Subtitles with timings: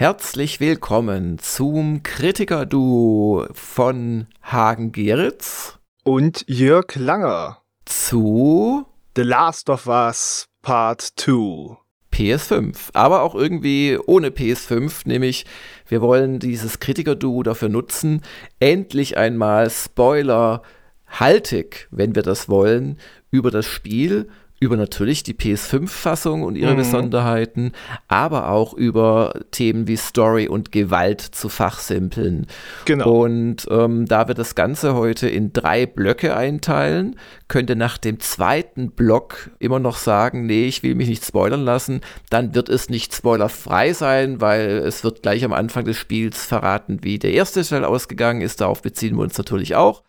[0.00, 10.46] Herzlich willkommen zum Kritiker-Duo von Hagen Geritz und Jörg Langer zu The Last of Us
[10.62, 11.76] Part 2.
[12.14, 15.44] PS5, aber auch irgendwie ohne PS5, nämlich
[15.86, 18.22] wir wollen dieses Kritiker-Duo dafür nutzen,
[18.58, 20.62] endlich einmal Spoiler
[21.08, 22.98] haltig, wenn wir das wollen,
[23.30, 24.30] über das Spiel
[24.62, 26.78] über natürlich die PS5-Fassung und ihre mhm.
[26.78, 27.72] Besonderheiten,
[28.08, 32.46] aber auch über Themen wie Story und Gewalt zu fachsimpeln.
[32.84, 33.22] Genau.
[33.22, 37.16] Und ähm, da wir das Ganze heute in drei Blöcke einteilen,
[37.48, 42.02] könnte nach dem zweiten Block immer noch sagen, nee, ich will mich nicht spoilern lassen,
[42.28, 46.98] dann wird es nicht spoilerfrei sein, weil es wird gleich am Anfang des Spiels verraten,
[47.02, 48.60] wie der erste Teil ausgegangen ist.
[48.60, 50.02] Darauf beziehen wir uns natürlich auch.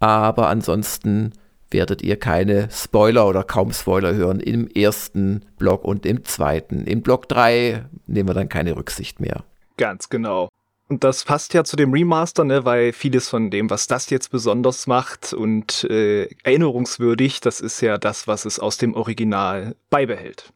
[0.00, 1.32] Aber ansonsten
[1.70, 6.86] werdet ihr keine Spoiler oder kaum Spoiler hören im ersten Block und im zweiten.
[6.86, 9.44] Im Block 3 nehmen wir dann keine Rücksicht mehr.
[9.76, 10.48] Ganz genau.
[10.88, 14.30] Und das passt ja zu dem Remaster, ne, weil vieles von dem, was das jetzt
[14.30, 20.52] besonders macht und äh, erinnerungswürdig, das ist ja das, was es aus dem Original beibehält.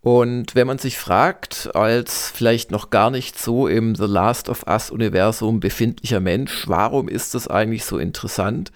[0.00, 4.66] Und wenn man sich fragt, als vielleicht noch gar nicht so im The Last of
[4.66, 8.72] Us-Universum befindlicher Mensch, warum ist das eigentlich so interessant?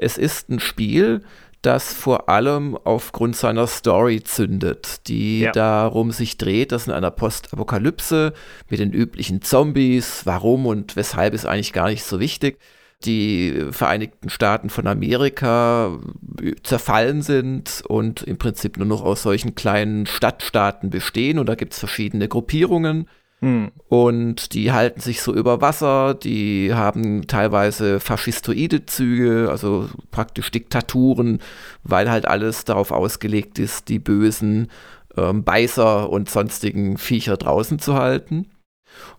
[0.00, 1.22] Es ist ein Spiel,
[1.62, 5.52] das vor allem aufgrund seiner Story zündet, die ja.
[5.52, 8.32] darum sich dreht, dass in einer Postapokalypse
[8.70, 12.58] mit den üblichen Zombies, warum und weshalb ist eigentlich gar nicht so wichtig,
[13.04, 15.98] die Vereinigten Staaten von Amerika
[16.62, 21.72] zerfallen sind und im Prinzip nur noch aus solchen kleinen Stadtstaaten bestehen und da gibt
[21.72, 23.06] es verschiedene Gruppierungen
[23.40, 23.70] hm.
[23.88, 31.40] Und die halten sich so über Wasser, die haben teilweise faschistoide Züge, also praktisch Diktaturen,
[31.82, 34.68] weil halt alles darauf ausgelegt ist, die bösen
[35.16, 38.46] ähm, Beißer und sonstigen Viecher draußen zu halten.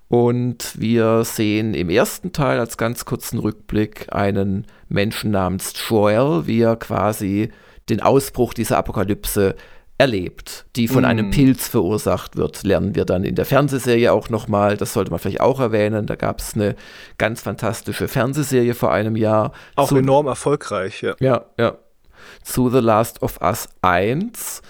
[0.08, 6.62] Und wir sehen im ersten Teil als ganz kurzen Rückblick einen Menschen namens Joel, wie
[6.62, 7.50] er quasi
[7.90, 9.56] den Ausbruch dieser Apokalypse
[10.02, 11.06] erlebt, die von mm.
[11.06, 14.76] einem Pilz verursacht wird, lernen wir dann in der Fernsehserie auch nochmal.
[14.76, 16.08] Das sollte man vielleicht auch erwähnen.
[16.08, 16.76] Da gab es eine
[17.20, 19.52] ganz fantastische Fernsehserie vor einem Jahr.
[19.76, 21.16] Auch zu, enorm erfolgreich, ja.
[21.20, 21.78] Ja, ja.
[22.44, 24.64] Zu The Last of Us 1.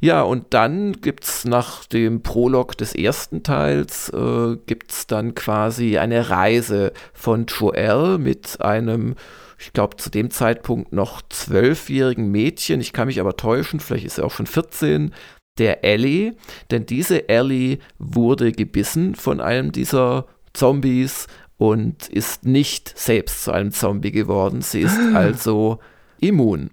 [0.00, 5.36] Ja, und dann gibt es nach dem Prolog des ersten Teils, äh, gibt es dann
[5.36, 9.14] quasi eine Reise von Joel mit einem
[9.62, 14.18] ich glaube, zu dem Zeitpunkt noch zwölfjährigen Mädchen, ich kann mich aber täuschen, vielleicht ist
[14.18, 15.14] er auch schon 14,
[15.58, 16.34] der Ellie,
[16.70, 21.26] denn diese Ellie wurde gebissen von einem dieser Zombies
[21.58, 24.62] und ist nicht selbst zu einem Zombie geworden.
[24.62, 25.78] Sie ist also
[26.18, 26.70] immun.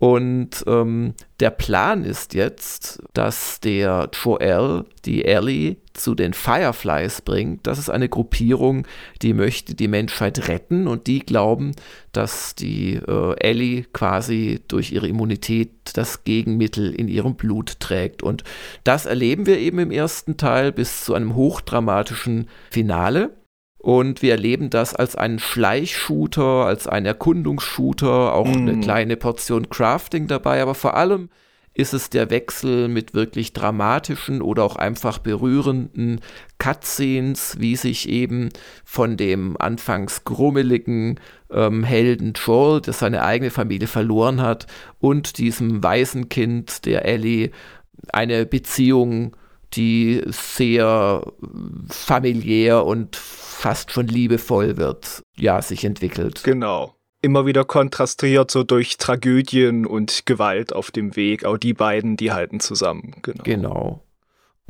[0.00, 7.66] Und ähm, der Plan ist jetzt, dass der Joel die Ellie zu den Fireflies bringt.
[7.66, 8.86] Das ist eine Gruppierung,
[9.20, 11.72] die möchte die Menschheit retten und die glauben,
[12.12, 18.22] dass die äh, Ellie quasi durch ihre Immunität das Gegenmittel in ihrem Blut trägt.
[18.22, 18.42] Und
[18.84, 23.34] das erleben wir eben im ersten Teil bis zu einem hochdramatischen Finale.
[23.80, 28.68] Und wir erleben das als einen Schleichshooter, als einen Erkundungsshooter, auch mm.
[28.68, 31.30] eine kleine Portion Crafting dabei, aber vor allem
[31.72, 36.20] ist es der Wechsel mit wirklich dramatischen oder auch einfach berührenden
[36.58, 38.50] Cutscenes, wie sich eben
[38.84, 41.18] von dem anfangs grummeligen
[41.50, 44.66] ähm, Helden Joel, der seine eigene Familie verloren hat,
[44.98, 47.50] und diesem Waisenkind der Ellie
[48.12, 49.34] eine Beziehung
[49.74, 51.22] die sehr
[51.88, 53.16] familiär und
[53.60, 56.42] fast schon liebevoll wird, ja, sich entwickelt.
[56.44, 56.96] Genau.
[57.22, 61.44] Immer wieder kontrastiert so durch Tragödien und Gewalt auf dem Weg.
[61.44, 63.16] Auch die beiden, die halten zusammen.
[63.22, 63.42] Genau.
[63.44, 64.02] Genau.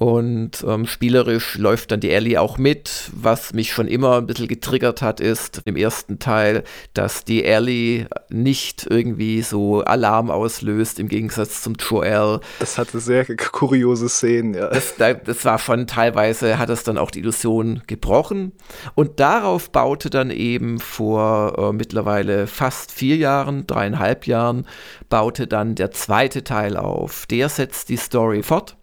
[0.00, 3.10] Und ähm, spielerisch läuft dann die Ellie auch mit.
[3.12, 8.06] Was mich schon immer ein bisschen getriggert hat, ist im ersten Teil, dass die Ellie
[8.30, 12.40] nicht irgendwie so Alarm auslöst, im Gegensatz zum Joel.
[12.60, 14.68] Das hatte sehr kuriose Szenen, ja.
[14.68, 18.52] Das, das war schon teilweise, hat es dann auch die Illusion gebrochen.
[18.94, 24.66] Und darauf baute dann eben vor äh, mittlerweile fast vier Jahren, dreieinhalb Jahren,
[25.10, 27.26] baute dann der zweite Teil auf.
[27.26, 28.78] Der setzt die Story fort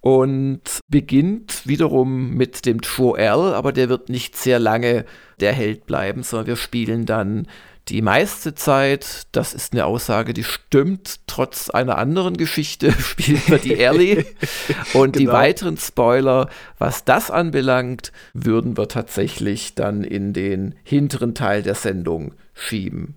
[0.00, 5.04] und beginnt wiederum mit dem Joel, aber der wird nicht sehr lange
[5.40, 7.46] der Held bleiben, sondern wir spielen dann
[7.90, 13.58] die meiste Zeit, das ist eine Aussage, die stimmt, trotz einer anderen Geschichte spielen wir
[13.58, 14.24] die Ellie.
[14.94, 15.18] Und genau.
[15.18, 16.48] die weiteren Spoiler,
[16.78, 23.16] was das anbelangt, würden wir tatsächlich dann in den hinteren Teil der Sendung schieben.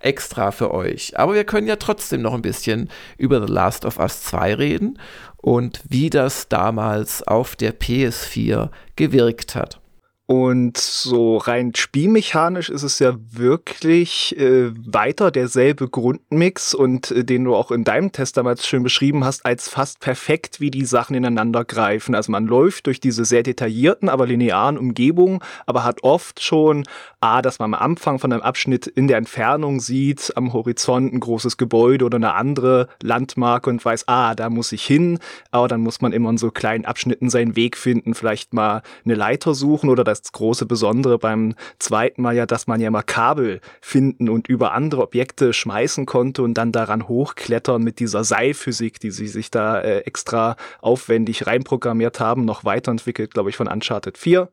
[0.00, 1.18] extra für euch.
[1.18, 2.88] Aber wir können ja trotzdem noch ein bisschen
[3.18, 4.98] über The Last of Us 2 reden
[5.38, 9.80] und wie das damals auf der PS4 gewirkt hat.
[10.30, 17.44] Und so rein spielmechanisch ist es ja wirklich äh, weiter derselbe Grundmix und äh, den
[17.44, 21.16] du auch in deinem Test damals schön beschrieben hast, als fast perfekt, wie die Sachen
[21.16, 22.14] ineinander greifen.
[22.14, 26.84] Also man läuft durch diese sehr detaillierten, aber linearen Umgebungen, aber hat oft schon,
[27.20, 31.20] ah, dass man am Anfang von einem Abschnitt in der Entfernung sieht, am Horizont ein
[31.20, 35.20] großes Gebäude oder eine andere Landmarke und weiß, ah, da muss ich hin.
[35.52, 39.14] Aber dann muss man immer in so kleinen Abschnitten seinen Weg finden, vielleicht mal eine
[39.14, 43.02] Leiter suchen oder das das große Besondere beim zweiten Mal ja, dass man ja mal
[43.02, 49.00] Kabel finden und über andere Objekte schmeißen konnte und dann daran hochklettern mit dieser Seilphysik,
[49.00, 54.18] die sie sich da äh, extra aufwendig reinprogrammiert haben, noch weiterentwickelt, glaube ich, von Uncharted
[54.18, 54.48] 4.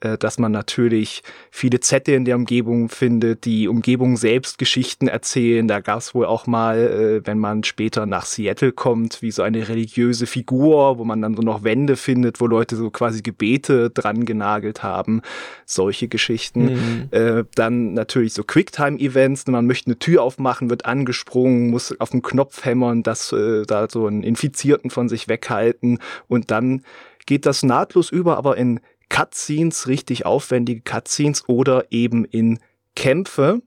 [0.00, 5.68] Äh, dass man natürlich viele Zettel in der Umgebung findet, die Umgebung selbst Geschichten erzählen.
[5.68, 9.42] Da gab es wohl auch mal, äh, wenn man später nach Seattle kommt, wie so
[9.42, 13.90] eine religiöse Figur, wo man dann so noch Wände findet, wo Leute so quasi Gebete
[13.90, 15.20] dran genagelt haben.
[15.66, 16.64] Solche Geschichten.
[16.64, 17.08] Mhm.
[17.10, 19.46] Äh, dann natürlich so Quicktime-Events.
[19.48, 24.06] Man möchte eine Tür aufmachen, wird angesprungen, muss auf den Knopf hämmern, dass da so
[24.06, 25.98] einen Infizierten von sich weghalten
[26.28, 26.82] und dann
[27.26, 28.80] geht das nahtlos über, aber in
[29.10, 32.58] Cutscenes, richtig aufwendige Cutscenes oder eben in
[32.96, 33.60] Kämpfe,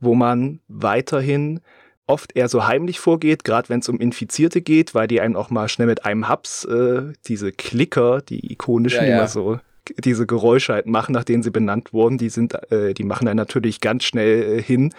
[0.00, 1.60] wo man weiterhin
[2.06, 5.50] oft eher so heimlich vorgeht, gerade wenn es um Infizierte geht, weil die einen auch
[5.50, 9.16] mal schnell mit einem Haps äh, diese Klicker, die ikonischen, ja, ja.
[9.16, 9.58] immer so
[9.98, 13.36] diese Geräusche halt machen, nach denen sie benannt wurden, die sind, äh, die machen dann
[13.36, 14.92] natürlich ganz schnell äh, hin.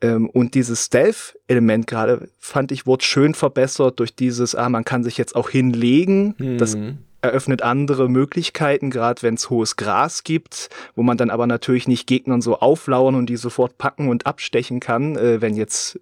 [0.00, 5.02] Ähm, und dieses Stealth-Element gerade fand ich wurde schön verbessert durch dieses, ah, man kann
[5.02, 6.34] sich jetzt auch hinlegen.
[6.38, 6.58] Mhm.
[6.58, 6.76] Das
[7.24, 12.06] eröffnet andere Möglichkeiten, gerade wenn es hohes Gras gibt, wo man dann aber natürlich nicht
[12.06, 16.00] Gegnern so auflauern und die sofort packen und abstechen kann, äh, wenn jetzt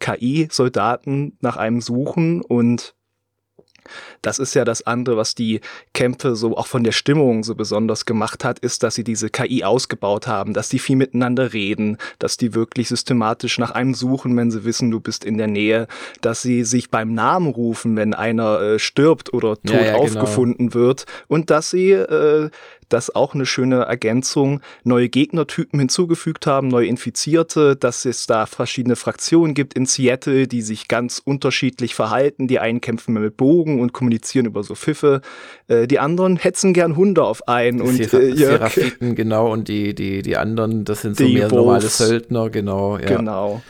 [0.00, 2.94] KI-Soldaten nach einem suchen und
[4.22, 5.60] das ist ja das andere, was die
[5.94, 9.64] Kämpfe so auch von der Stimmung so besonders gemacht hat, ist, dass sie diese KI
[9.64, 14.50] ausgebaut haben, dass die viel miteinander reden, dass die wirklich systematisch nach einem suchen, wenn
[14.50, 15.86] sie wissen, du bist in der Nähe,
[16.20, 20.02] dass sie sich beim Namen rufen, wenn einer äh, stirbt oder tot ja, ja, genau.
[20.02, 20.86] aufgefunden genau.
[20.86, 22.50] wird und dass sie äh,
[22.92, 28.96] das auch eine schöne Ergänzung, neue Gegnertypen hinzugefügt haben, neue Infizierte, dass es da verschiedene
[28.96, 32.48] Fraktionen gibt in Seattle, die sich ganz unterschiedlich verhalten.
[32.48, 35.20] Die einen kämpfen mit Bogen und kommunizieren über so Pfiffe.
[35.68, 37.80] Äh, die anderen hetzen gern Hunde auf einen.
[37.80, 42.50] Und, äh, Seraphiten, genau, und die, die, die anderen, das sind so mehr normale Söldner,
[42.50, 42.98] genau.
[42.98, 43.16] Ja.
[43.16, 43.62] Genau.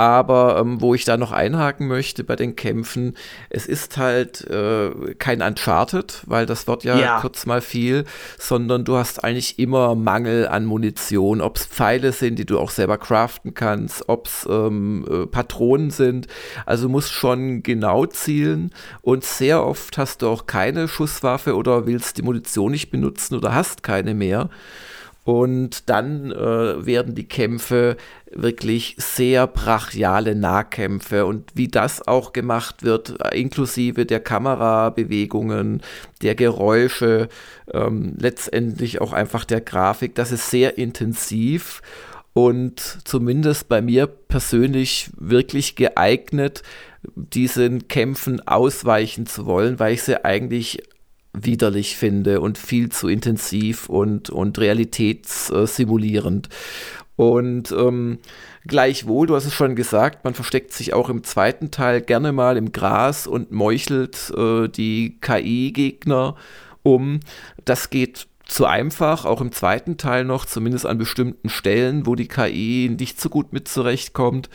[0.00, 3.18] Aber ähm, wo ich da noch einhaken möchte bei den Kämpfen,
[3.50, 8.06] es ist halt äh, kein Uncharted, weil das wird ja, ja, kurz mal viel,
[8.38, 12.70] sondern du hast eigentlich immer Mangel an Munition, ob es Pfeile sind, die du auch
[12.70, 16.28] selber craften kannst, ob es ähm, äh, Patronen sind.
[16.64, 18.70] Also du musst schon genau zielen
[19.02, 23.54] und sehr oft hast du auch keine Schusswaffe oder willst die Munition nicht benutzen oder
[23.54, 24.48] hast keine mehr.
[25.24, 27.96] Und dann äh, werden die Kämpfe
[28.32, 35.82] wirklich sehr brachiale Nahkämpfe und wie das auch gemacht wird, inklusive der Kamerabewegungen,
[36.22, 37.28] der Geräusche,
[37.72, 41.82] ähm, letztendlich auch einfach der Grafik, das ist sehr intensiv
[42.32, 46.62] und zumindest bei mir persönlich wirklich geeignet,
[47.14, 50.82] diesen Kämpfen ausweichen zu wollen, weil ich sie eigentlich
[51.32, 56.48] widerlich finde und viel zu intensiv und, und realitätssimulierend.
[57.20, 58.16] Und ähm,
[58.66, 62.56] gleichwohl, du hast es schon gesagt, man versteckt sich auch im zweiten Teil gerne mal
[62.56, 66.36] im Gras und meuchelt äh, die KI-Gegner
[66.82, 67.20] um.
[67.66, 72.26] Das geht zu einfach, auch im zweiten Teil noch, zumindest an bestimmten Stellen, wo die
[72.26, 74.48] KI nicht so gut mit zurechtkommt.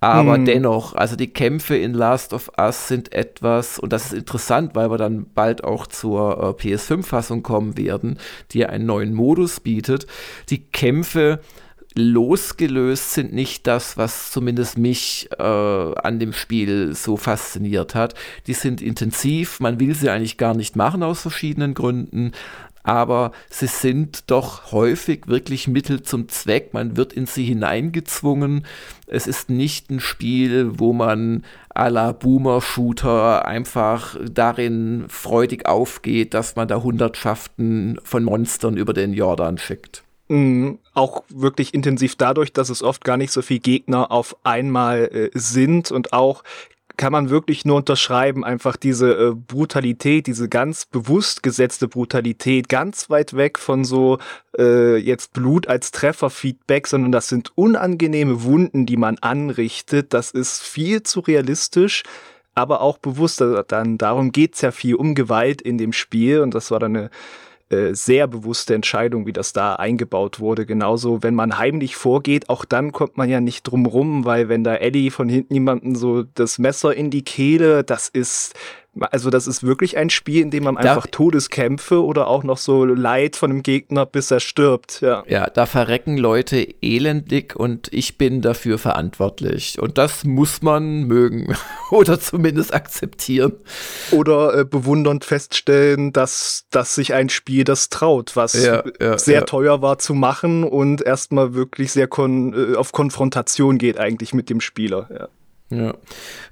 [0.00, 0.44] Aber hm.
[0.44, 4.90] dennoch, also die Kämpfe in Last of Us sind etwas, und das ist interessant, weil
[4.90, 8.18] wir dann bald auch zur äh, PS5-Fassung kommen werden,
[8.50, 10.08] die einen neuen Modus bietet.
[10.50, 11.38] Die Kämpfe
[11.98, 18.14] losgelöst sind nicht das, was zumindest mich äh, an dem Spiel so fasziniert hat.
[18.46, 22.32] Die sind intensiv, man will sie eigentlich gar nicht machen aus verschiedenen Gründen,
[22.88, 26.72] aber sie sind doch häufig wirklich Mittel zum Zweck.
[26.72, 28.64] Man wird in sie hineingezwungen.
[29.06, 36.56] Es ist nicht ein Spiel, wo man à la Boomer-Shooter einfach darin freudig aufgeht, dass
[36.56, 40.02] man da Hundertschaften von Monstern über den Jordan schickt.
[40.28, 45.08] Mhm, auch wirklich intensiv dadurch, dass es oft gar nicht so viele Gegner auf einmal
[45.12, 46.44] äh, sind und auch
[46.98, 53.08] kann man wirklich nur unterschreiben, einfach diese äh, Brutalität, diese ganz bewusst gesetzte Brutalität, ganz
[53.08, 54.18] weit weg von so
[54.58, 60.12] äh, jetzt Blut als Trefferfeedback, sondern das sind unangenehme Wunden, die man anrichtet.
[60.12, 62.02] Das ist viel zu realistisch
[62.54, 63.40] aber auch bewusst.
[63.68, 67.10] Dann darum geht's ja viel um Gewalt in dem Spiel und das war dann eine
[67.70, 70.64] äh, sehr bewusste Entscheidung, wie das da eingebaut wurde.
[70.64, 74.64] Genauso, wenn man heimlich vorgeht, auch dann kommt man ja nicht drum rum, weil wenn
[74.64, 78.54] da Eddie von hinten jemanden so das Messer in die Kehle, das ist
[79.00, 82.58] also das ist wirklich ein Spiel, in dem man da, einfach Todeskämpfe oder auch noch
[82.58, 85.00] so Leid von dem Gegner, bis er stirbt.
[85.00, 85.24] Ja.
[85.28, 89.80] ja, da verrecken Leute elendig und ich bin dafür verantwortlich.
[89.80, 91.54] Und das muss man mögen
[91.90, 93.52] oder zumindest akzeptieren.
[94.10, 99.46] Oder äh, bewundernd feststellen, dass, dass sich ein Spiel das traut, was ja, ja, sehr
[99.46, 104.50] teuer war zu machen und erstmal wirklich sehr kon äh, auf Konfrontation geht eigentlich mit
[104.50, 105.30] dem Spieler.
[105.70, 105.94] Ja.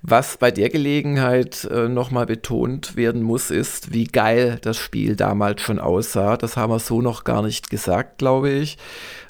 [0.02, 5.62] Was bei der Gelegenheit äh, nochmal betont werden muss, ist, wie geil das Spiel damals
[5.62, 6.36] schon aussah.
[6.36, 8.76] Das haben wir so noch gar nicht gesagt, glaube ich.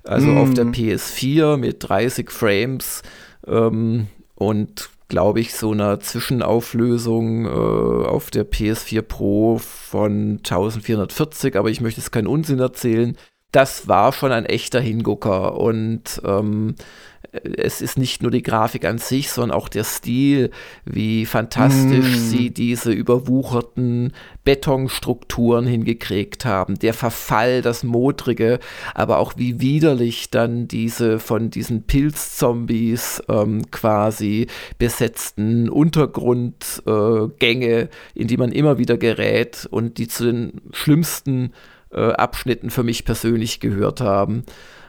[0.03, 0.39] Also mm.
[0.39, 3.03] auf der PS4 mit 30 Frames
[3.47, 11.71] ähm, und glaube ich, so einer Zwischenauflösung äh, auf der PS4 Pro von 1440, aber
[11.71, 13.17] ich möchte jetzt keinen Unsinn erzählen.
[13.53, 16.75] Das war schon ein echter Hingucker und ähm,
[17.33, 20.51] es ist nicht nur die Grafik an sich, sondern auch der Stil,
[20.85, 22.19] wie fantastisch mm.
[22.19, 24.13] sie diese überwucherten
[24.45, 28.61] Betonstrukturen hingekriegt haben, der Verfall, das Modrige,
[28.95, 34.47] aber auch wie widerlich dann diese von diesen Pilzzombies ähm, quasi
[34.79, 41.53] besetzten Untergrundgänge, äh, in die man immer wieder gerät und die zu den schlimmsten
[41.91, 44.45] äh, Abschnitten für mich persönlich gehört haben.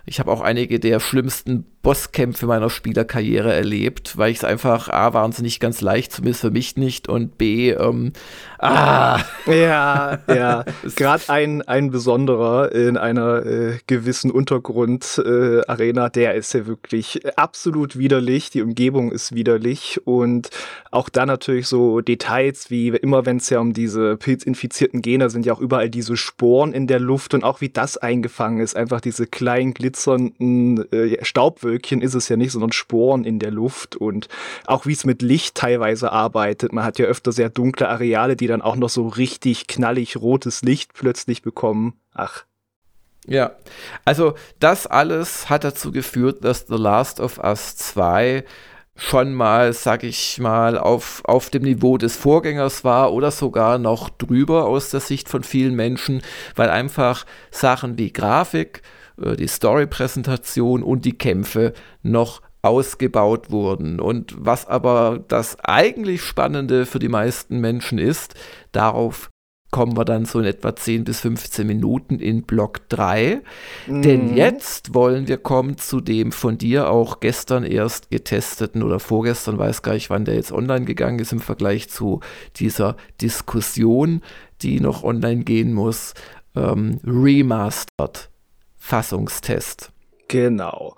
[0.09, 5.13] Ich habe auch einige der schlimmsten Bosskämpfe meiner Spielerkarriere erlebt, weil ich es einfach A,
[5.13, 8.13] waren sie nicht ganz leicht, zumindest für mich nicht, und B, ähm,
[8.59, 9.19] ah.
[9.45, 10.65] Ja, ja.
[10.95, 17.97] Gerade ein, ein besonderer in einer äh, gewissen Untergrundarena, äh, der ist ja wirklich absolut
[17.97, 18.49] widerlich.
[18.49, 20.49] Die Umgebung ist widerlich und
[20.91, 25.45] auch dann natürlich so Details wie immer, wenn es ja um diese pilzinfizierten Gene sind,
[25.45, 28.75] ja auch überall diese Sporen in der Luft und auch wie das eingefangen ist.
[28.75, 33.51] Einfach diese kleinen glitzernden äh, Staubwölkchen Wölkchen ist es ja nicht, sondern Sporen in der
[33.51, 34.27] Luft und
[34.65, 36.71] auch wie es mit Licht teilweise arbeitet.
[36.71, 40.61] Man hat ja öfter sehr dunkle Areale, die dann auch noch so richtig knallig rotes
[40.61, 41.95] Licht plötzlich bekommen.
[42.13, 42.45] Ach.
[43.25, 43.51] Ja,
[44.05, 48.45] also das alles hat dazu geführt, dass The Last of Us 2
[48.95, 54.09] schon mal, sag ich mal, auf, auf dem Niveau des Vorgängers war oder sogar noch
[54.09, 56.21] drüber aus der Sicht von vielen Menschen,
[56.55, 58.81] weil einfach Sachen wie Grafik,
[59.17, 63.99] die Story-Präsentation und die Kämpfe noch ausgebaut wurden.
[63.99, 68.35] Und was aber das eigentlich Spannende für die meisten Menschen ist,
[68.71, 69.29] darauf
[69.71, 73.41] kommen wir dann so in etwa 10 bis 15 Minuten in Block 3.
[73.87, 74.01] Mhm.
[74.01, 79.57] Denn jetzt wollen wir kommen zu dem von dir auch gestern erst getesteten oder vorgestern,
[79.57, 82.21] weiß gar nicht, wann der jetzt online gegangen ist im Vergleich zu
[82.55, 84.21] dieser Diskussion,
[84.61, 86.13] die noch online gehen muss,
[86.55, 88.29] ähm, Remastered
[88.87, 89.91] Fassungstest.
[90.29, 90.95] Genau.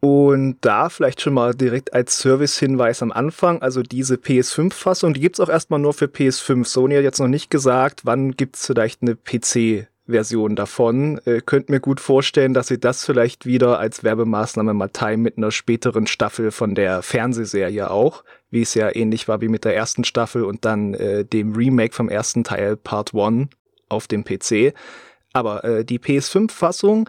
[0.00, 5.36] Und da vielleicht schon mal direkt als Service-Hinweis am Anfang, also diese PS5-Fassung, die gibt
[5.36, 6.66] es auch erstmal nur für PS5.
[6.66, 11.18] Sony hat jetzt noch nicht gesagt, wann gibt es vielleicht eine PC-Version davon.
[11.24, 15.38] Äh, könnt mir gut vorstellen, dass sie das vielleicht wieder als Werbemaßnahme mal teilen mit
[15.38, 19.74] einer späteren Staffel von der Fernsehserie auch, wie es ja ähnlich war wie mit der
[19.74, 23.48] ersten Staffel und dann äh, dem Remake vom ersten Teil Part 1
[23.88, 24.74] auf dem PC.
[25.38, 27.08] Aber äh, die PS5-Fassung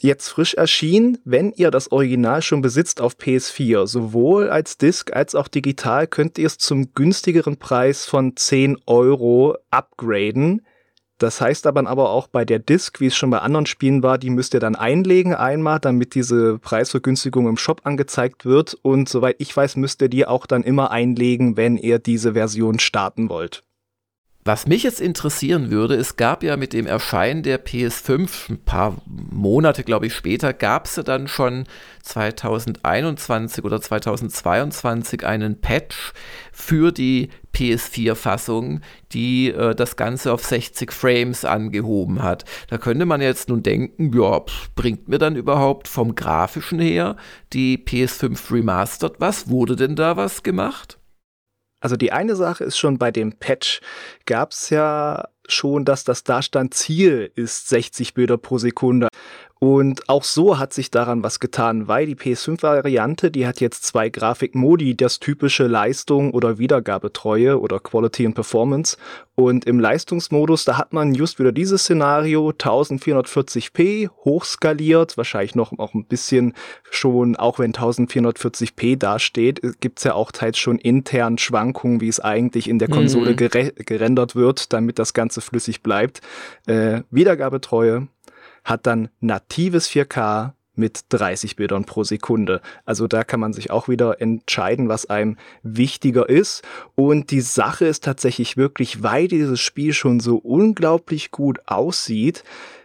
[0.00, 5.34] jetzt frisch erschienen, wenn ihr das Original schon besitzt auf PS4, sowohl als Disc als
[5.34, 10.62] auch digital, könnt ihr es zum günstigeren Preis von 10 Euro upgraden.
[11.18, 14.18] Das heißt aber, aber auch bei der Disc, wie es schon bei anderen Spielen war,
[14.18, 18.74] die müsst ihr dann einlegen einmal, damit diese Preisvergünstigung im Shop angezeigt wird.
[18.82, 22.80] Und soweit ich weiß, müsst ihr die auch dann immer einlegen, wenn ihr diese Version
[22.80, 23.62] starten wollt.
[24.44, 28.96] Was mich jetzt interessieren würde, es gab ja mit dem Erscheinen der PS5, ein paar
[29.06, 31.62] Monate, glaube ich, später, gab es ja dann schon
[32.02, 36.12] 2021 oder 2022 einen Patch
[36.50, 38.80] für die PS4-Fassung,
[39.12, 42.44] die äh, das Ganze auf 60 Frames angehoben hat.
[42.68, 44.42] Da könnte man jetzt nun denken, ja,
[44.74, 47.16] bringt mir dann überhaupt vom grafischen her
[47.52, 49.48] die PS5 Remastered was?
[49.48, 50.98] Wurde denn da was gemacht?
[51.82, 53.80] Also die eine Sache ist schon bei dem Patch
[54.24, 59.08] gab es ja schon, dass das Darstand Ziel ist 60 Bilder pro Sekunde.
[59.62, 64.08] Und auch so hat sich daran was getan, weil die PS5-Variante, die hat jetzt zwei
[64.08, 68.96] Grafikmodi, das typische Leistung oder Wiedergabetreue oder Quality and Performance.
[69.36, 75.94] Und im Leistungsmodus, da hat man just wieder dieses Szenario 1440p hochskaliert, wahrscheinlich noch auch
[75.94, 76.54] ein bisschen
[76.90, 82.68] schon, auch wenn 1440p dasteht, gibt's ja auch teils schon intern Schwankungen, wie es eigentlich
[82.68, 83.36] in der Konsole mhm.
[83.76, 86.20] gerendert wird, damit das Ganze flüssig bleibt.
[86.66, 88.08] Äh, Wiedergabetreue,
[88.64, 92.62] hat dann natives 4K mit 30 Bildern pro Sekunde.
[92.84, 96.62] Also da kann man sich auch wieder entscheiden, was einem wichtiger ist.
[96.94, 102.44] Und die Sache ist tatsächlich wirklich, weil dieses Spiel schon so unglaublich gut aussieht,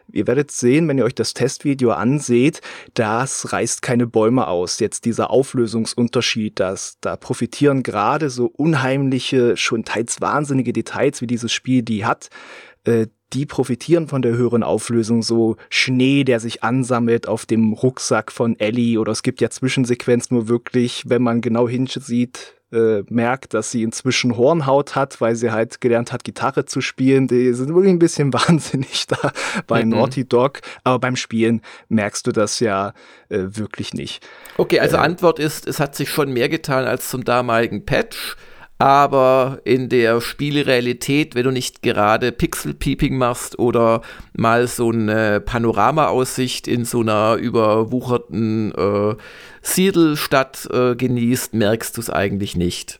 [0.09, 2.61] Ihr werdet sehen, wenn ihr euch das Testvideo anseht,
[2.93, 4.79] das reißt keine Bäume aus.
[4.79, 11.51] Jetzt dieser Auflösungsunterschied, das, da profitieren gerade so unheimliche, schon teils wahnsinnige Details, wie dieses
[11.51, 12.29] Spiel die hat,
[12.85, 18.31] äh, die profitieren von der höheren Auflösung, so Schnee, der sich ansammelt auf dem Rucksack
[18.31, 23.53] von Ellie oder es gibt ja Zwischensequenzen, wo wirklich, wenn man genau hinsieht, äh, merkt,
[23.53, 27.27] dass sie inzwischen Hornhaut hat, weil sie halt gelernt hat, Gitarre zu spielen.
[27.27, 29.31] Die sind wirklich ein bisschen wahnsinnig da
[29.67, 29.91] bei mhm.
[29.91, 32.93] Naughty Dog, aber beim Spielen merkst du das ja
[33.29, 34.25] äh, wirklich nicht.
[34.57, 38.35] Okay, also äh, Antwort ist, es hat sich schon mehr getan als zum damaligen Patch
[38.79, 44.01] aber in der Spielrealität, wenn du nicht gerade Pixel-Peeping machst oder
[44.35, 49.15] mal so eine Panoramaaussicht in so einer überwucherten äh,
[49.61, 52.99] Siedelstadt äh, genießt, merkst du es eigentlich nicht.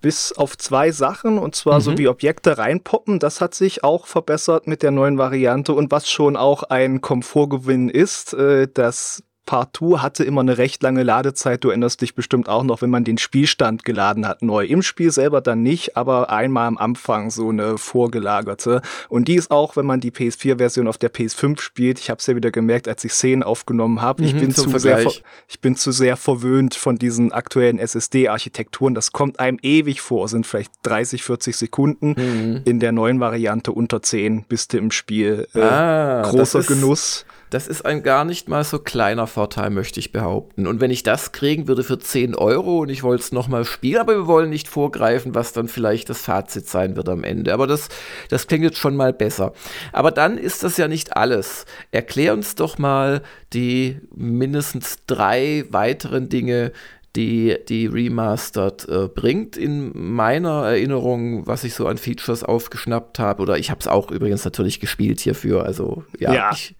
[0.00, 1.82] Bis auf zwei Sachen, und zwar mhm.
[1.82, 6.10] so wie Objekte reinpoppen, das hat sich auch verbessert mit der neuen Variante und was
[6.10, 11.62] schon auch ein Komfortgewinn ist, äh, das Partout hatte immer eine recht lange Ladezeit.
[11.64, 14.66] Du erinnerst dich bestimmt auch noch, wenn man den Spielstand geladen hat, neu.
[14.66, 18.82] Im Spiel selber dann nicht, aber einmal am Anfang so eine vorgelagerte.
[19.08, 22.00] Und die ist auch, wenn man die PS4-Version auf der PS5 spielt.
[22.00, 24.22] Ich habe es ja wieder gemerkt, als ich Szenen aufgenommen habe.
[24.22, 25.06] Mhm, ich bin zu sehr,
[25.48, 28.94] ich bin zu sehr verwöhnt von diesen aktuellen SSD-Architekturen.
[28.94, 30.28] Das kommt einem ewig vor.
[30.28, 32.14] Sind vielleicht 30, 40 Sekunden.
[32.16, 32.62] Mhm.
[32.64, 35.46] In der neuen Variante unter 10 bist du im Spiel.
[35.54, 37.24] Äh, ah, großer Genuss.
[37.50, 40.66] Das ist ein gar nicht mal so kleiner Vorteil, möchte ich behaupten.
[40.66, 44.00] Und wenn ich das kriegen würde für 10 Euro und ich wollte es nochmal spielen,
[44.00, 47.54] aber wir wollen nicht vorgreifen, was dann vielleicht das Fazit sein wird am Ende.
[47.54, 47.88] Aber das,
[48.28, 49.52] das klingt jetzt schon mal besser.
[49.92, 51.66] Aber dann ist das ja nicht alles.
[51.92, 53.22] Erklär uns doch mal
[53.52, 56.72] die mindestens drei weiteren Dinge,
[57.16, 59.56] die die Remastered äh, bringt.
[59.56, 64.10] In meiner Erinnerung, was ich so an Features aufgeschnappt habe, oder ich habe es auch
[64.10, 65.64] übrigens natürlich gespielt hierfür.
[65.64, 66.50] Also ja, ja.
[66.52, 66.75] Ich,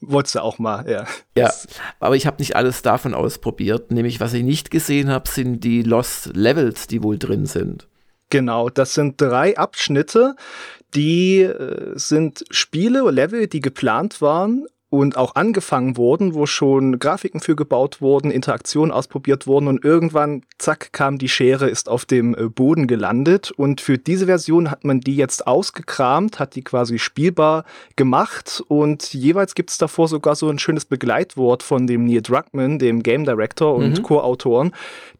[0.00, 1.06] Wolltest du auch mal, ja.
[1.36, 1.52] Ja,
[1.98, 3.90] aber ich habe nicht alles davon ausprobiert.
[3.90, 7.88] Nämlich, was ich nicht gesehen habe, sind die Lost Levels, die wohl drin sind.
[8.30, 10.36] Genau, das sind drei Abschnitte,
[10.94, 17.40] die äh, sind Spiele, Level, die geplant waren und auch angefangen wurden, wo schon Grafiken
[17.40, 22.34] für gebaut wurden, Interaktionen ausprobiert wurden und irgendwann, zack, kam die Schere, ist auf dem
[22.34, 26.98] äh, Boden gelandet und für diese Version hat man die jetzt ausgekramt, hat die quasi
[26.98, 27.64] spielbar
[27.96, 32.78] gemacht und jeweils gibt es davor sogar so ein schönes Begleitwort von dem Neil Druckmann,
[32.78, 34.02] dem Game Director und mhm.
[34.02, 34.72] Co-Autoren,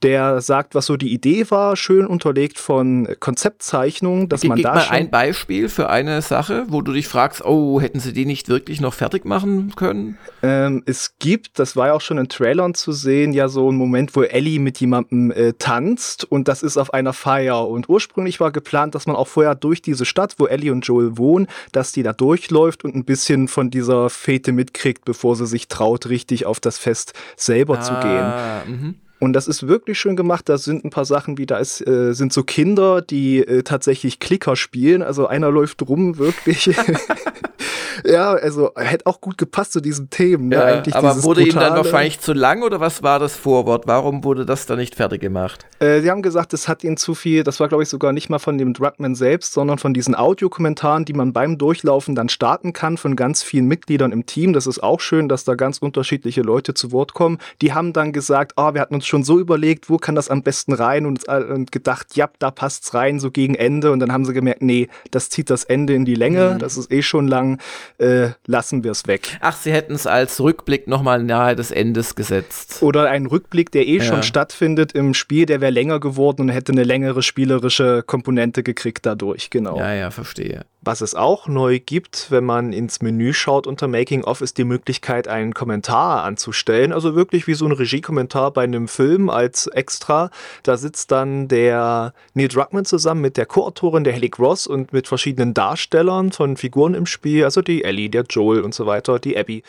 [0.03, 4.75] der sagt, was so die Idee war, schön unterlegt von Konzeptzeichnungen, dass Ge man da
[4.77, 8.49] mal ein Beispiel für eine Sache, wo du dich fragst, oh, hätten sie die nicht
[8.49, 10.19] wirklich noch fertig machen können?
[10.43, 13.77] Ähm, es gibt, das war ja auch schon in Trailern zu sehen, ja so ein
[13.77, 17.69] Moment, wo Ellie mit jemandem äh, tanzt und das ist auf einer Feier.
[17.69, 21.19] Und ursprünglich war geplant, dass man auch vorher durch diese Stadt, wo Ellie und Joel
[21.19, 25.69] wohnen, dass die da durchläuft und ein bisschen von dieser Fete mitkriegt, bevor sie sich
[25.69, 28.83] traut, richtig auf das Fest selber ah, zu gehen.
[28.83, 28.95] Mh.
[29.21, 30.49] Und das ist wirklich schön gemacht.
[30.49, 34.21] Da sind ein paar Sachen wie, da ist, äh, sind so Kinder, die äh, tatsächlich
[34.21, 35.03] Klicker spielen.
[35.03, 36.71] Also einer läuft rum, wirklich.
[38.05, 40.49] ja, also hätte auch gut gepasst zu diesen Themen.
[40.49, 40.57] Ne?
[40.57, 43.87] Ja, Eigentlich aber wurde Ihnen dann wahrscheinlich zu lang oder was war das Vorwort?
[43.87, 45.67] Warum wurde das dann nicht fertig gemacht?
[45.81, 48.29] Äh, sie haben gesagt, es hat ihnen zu viel, das war glaube ich sogar nicht
[48.29, 52.73] mal von dem Drugman selbst, sondern von diesen Audiokommentaren, die man beim Durchlaufen dann starten
[52.73, 54.53] kann von ganz vielen Mitgliedern im Team.
[54.53, 57.39] Das ist auch schön, dass da ganz unterschiedliche Leute zu Wort kommen.
[57.61, 60.29] Die haben dann gesagt, ah, oh, wir hatten uns schon so überlegt, wo kann das
[60.29, 63.93] am besten rein und, und gedacht, ja, da passt's rein, so gegen Ende.
[63.93, 66.59] Und dann haben sie gemerkt, nee, das zieht das Ende in die Länge, mhm.
[66.59, 67.59] das ist eh schon lang
[67.99, 69.39] äh, lassen wir es weg.
[69.41, 72.83] Ach, sie hätten es als Rückblick nochmal nahe des Endes gesetzt.
[72.83, 74.05] Oder ein Rückblick, der eh ja.
[74.05, 79.07] schon stattfindet im Spiel, der wäre länger geworden und hätte eine längere spielerische Komponente gekriegt
[79.07, 79.79] dadurch, genau.
[79.79, 80.65] Ja, ja, verstehe.
[80.81, 84.65] Was es auch neu gibt, wenn man ins Menü schaut unter Making of, ist die
[84.65, 86.93] Möglichkeit, einen Kommentar anzustellen.
[86.93, 88.98] Also wirklich wie so ein Regiekommentar bei einem Film
[89.31, 90.31] als Extra.
[90.63, 95.09] Da sitzt dann der Neil Druckmann zusammen mit der Co-Autorin, der Haley Gross und mit
[95.09, 99.37] verschiedenen Darstellern von Figuren im Spiel, also die Ellie, der Joel und so weiter, die
[99.37, 99.63] Abby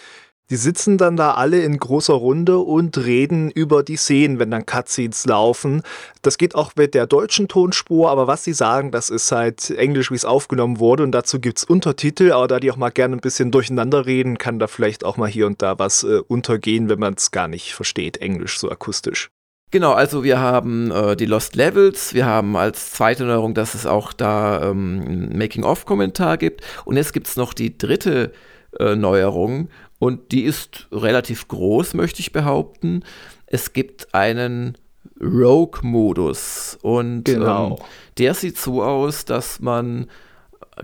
[0.49, 4.65] Die sitzen dann da alle in großer Runde und reden über die Szenen, wenn dann
[4.65, 5.83] Cutscenes laufen.
[6.23, 10.09] Das geht auch mit der deutschen Tonspur, aber was sie sagen, das ist halt Englisch,
[10.09, 13.21] wie es aufgenommen wurde und dazu gibt's Untertitel, aber da die auch mal gerne ein
[13.21, 16.99] bisschen durcheinander reden, kann da vielleicht auch mal hier und da was äh, untergehen, wenn
[16.99, 19.29] man es gar nicht versteht, Englisch so akustisch.
[19.71, 23.85] Genau, also wir haben äh, die Lost Levels, wir haben als zweite Neuerung, dass es
[23.85, 28.31] auch da ähm, Making-of-Kommentar gibt und jetzt gibt's noch die dritte
[28.79, 33.03] äh, Neuerung und die ist relativ groß, möchte ich behaupten.
[33.45, 34.77] Es gibt einen
[35.21, 37.71] Rogue-Modus und genau.
[37.71, 37.85] ähm,
[38.17, 40.07] der sieht so aus, dass man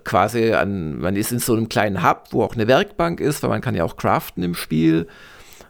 [0.03, 3.49] quasi an, man ist in so einem kleinen Hub, wo auch eine Werkbank ist, weil
[3.49, 5.07] man kann ja auch craften im Spiel.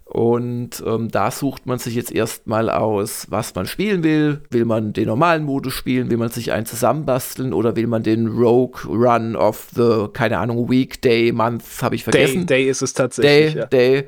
[0.05, 4.41] Und ähm, da sucht man sich jetzt erstmal aus, was man spielen will.
[4.51, 6.11] Will man den normalen Modus spielen?
[6.11, 7.53] Will man sich einen zusammenbasteln?
[7.53, 12.03] Oder will man den Rogue Run of the, keine Ahnung, Week, Day, Month, habe ich
[12.03, 12.45] vergessen.
[12.45, 13.53] Day, Day ist es tatsächlich.
[13.53, 13.65] Day, ja.
[13.65, 14.07] Day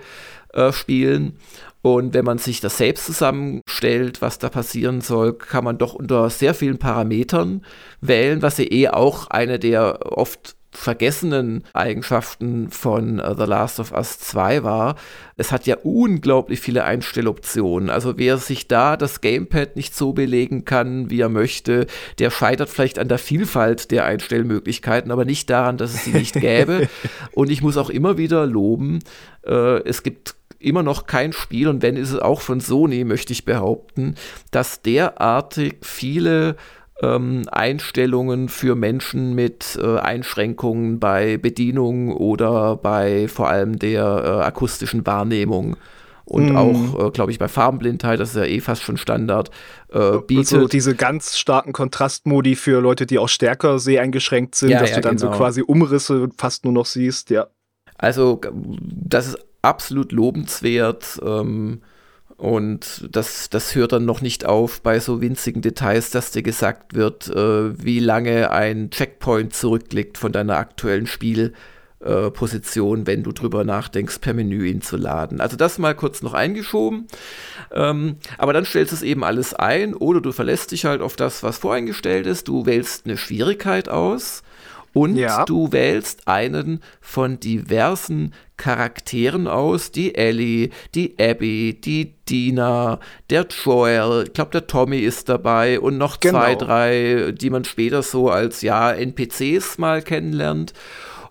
[0.53, 1.33] äh, spielen.
[1.81, 6.29] Und wenn man sich das selbst zusammenstellt, was da passieren soll, kann man doch unter
[6.29, 7.63] sehr vielen Parametern
[8.01, 13.91] wählen, was ja eh auch eine der oft vergessenen Eigenschaften von uh, The Last of
[13.91, 14.95] Us 2 war.
[15.35, 17.89] Es hat ja unglaublich viele Einstelloptionen.
[17.89, 21.87] Also wer sich da das Gamepad nicht so belegen kann, wie er möchte,
[22.19, 26.33] der scheitert vielleicht an der Vielfalt der Einstellmöglichkeiten, aber nicht daran, dass es sie nicht
[26.33, 26.89] gäbe.
[27.31, 28.99] Und ich muss auch immer wieder loben,
[29.45, 33.31] äh, es gibt immer noch kein Spiel, und wenn ist es auch von Sony, möchte
[33.31, 34.15] ich behaupten,
[34.49, 36.55] dass derartig viele
[37.01, 44.43] ähm, Einstellungen für Menschen mit äh, Einschränkungen bei Bedienung oder bei vor allem der äh,
[44.43, 45.77] akustischen Wahrnehmung
[46.27, 46.57] und mm.
[46.57, 49.49] auch, äh, glaube ich, bei Farbenblindheit, das ist ja eh fast schon Standard,
[49.89, 50.53] äh, bietet.
[50.53, 54.97] Also diese ganz starken Kontrastmodi für Leute, die auch stärker seheingeschränkt sind, ja, dass ja,
[54.97, 55.31] du dann genau.
[55.31, 57.47] so quasi Umrisse fast nur noch siehst, ja.
[57.97, 61.19] Also, das ist absolut lobenswert.
[61.25, 61.81] Ähm,
[62.37, 66.93] und das, das hört dann noch nicht auf bei so winzigen Details, dass dir gesagt
[66.93, 73.63] wird, äh, wie lange ein Checkpoint zurückliegt von deiner aktuellen Spielposition, äh, wenn du drüber
[73.63, 75.41] nachdenkst, per Menü ihn zu laden.
[75.41, 77.07] Also das mal kurz noch eingeschoben.
[77.71, 81.15] Ähm, aber dann stellst du es eben alles ein oder du verlässt dich halt auf
[81.15, 82.47] das, was voreingestellt ist.
[82.47, 84.43] Du wählst eine Schwierigkeit aus
[84.93, 85.45] und ja.
[85.45, 94.25] du wählst einen von diversen Charakteren aus, die Ellie, die Abby, die Dina, der Joel,
[94.25, 96.39] ich glaube der Tommy ist dabei und noch genau.
[96.39, 100.73] zwei, drei, die man später so als ja NPCs mal kennenlernt.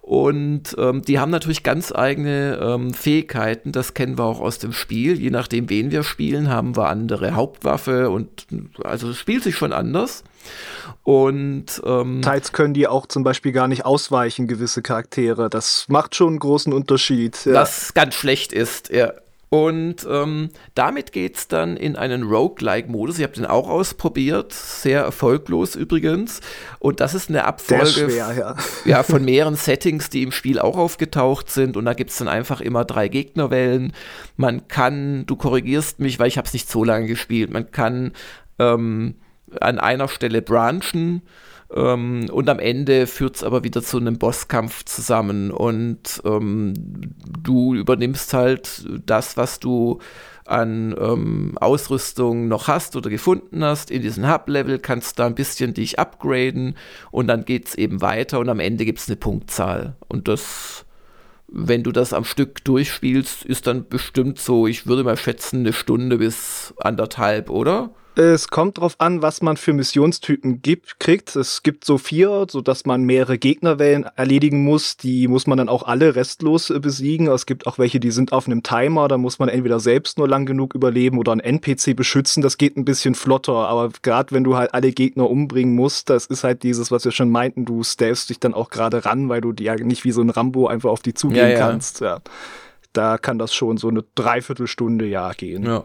[0.07, 4.73] Und ähm, die haben natürlich ganz eigene ähm, Fähigkeiten, das kennen wir auch aus dem
[4.73, 5.21] Spiel.
[5.21, 8.47] Je nachdem, wen wir spielen, haben wir andere Hauptwaffe und
[8.85, 10.23] also es spielt sich schon anders.
[11.07, 15.49] Und ähm, teils können die auch zum Beispiel gar nicht ausweichen, gewisse Charaktere.
[15.49, 17.45] Das macht schon einen großen Unterschied.
[17.45, 17.53] Ja.
[17.53, 19.12] Was ganz schlecht ist, ja.
[19.49, 23.19] Und ähm, damit geht es dann in einen Roguelike-Modus.
[23.19, 26.40] Ich habe den auch ausprobiert, sehr erfolglos übrigens.
[26.81, 28.57] Und das ist eine Abfolge schwer, ja.
[28.85, 29.03] ja.
[29.05, 31.77] von mehreren Settings, die im Spiel auch aufgetaucht sind.
[31.77, 33.92] Und da gibt es dann einfach immer drei Gegnerwellen.
[34.37, 38.11] Man kann, du korrigierst mich, weil ich habe es nicht so lange gespielt, man kann
[38.59, 39.14] ähm,
[39.61, 41.23] an einer Stelle branchen
[41.75, 46.75] ähm, und am Ende führt es aber wieder zu einem Bosskampf zusammen und ähm,
[47.43, 49.99] du übernimmst halt das, was du
[50.45, 53.91] an ähm, Ausrüstung noch hast oder gefunden hast.
[53.91, 56.77] In diesem Hub-Level kannst du da ein bisschen dich upgraden
[57.11, 59.97] und dann geht es eben weiter und am Ende gibt es eine Punktzahl.
[60.07, 60.85] Und das,
[61.49, 65.73] wenn du das am Stück durchspielst, ist dann bestimmt so, ich würde mal schätzen, eine
[65.73, 67.91] Stunde bis anderthalb, oder?
[68.19, 71.37] Es kommt drauf an, was man für Missionstypen gibt, kriegt.
[71.37, 74.97] Es gibt so vier, so dass man mehrere Gegnerwellen erledigen muss.
[74.97, 77.27] Die muss man dann auch alle restlos äh, besiegen.
[77.27, 79.07] Es gibt auch welche, die sind auf einem Timer.
[79.09, 82.43] Da muss man entweder selbst nur lang genug überleben oder einen NPC beschützen.
[82.43, 83.69] Das geht ein bisschen flotter.
[83.69, 87.13] Aber gerade wenn du halt alle Gegner umbringen musst, das ist halt dieses, was wir
[87.13, 87.67] schon meinten.
[87.67, 90.69] Du stavst dich dann auch gerade ran, weil du ja nicht wie so ein Rambo
[90.69, 91.59] einfach auf die zugehen ja, ja.
[91.59, 92.01] kannst.
[92.01, 92.23] Ja.
[92.95, 95.65] Da kann das schon so eine Dreiviertelstunde ja gehen.
[95.65, 95.85] Ja.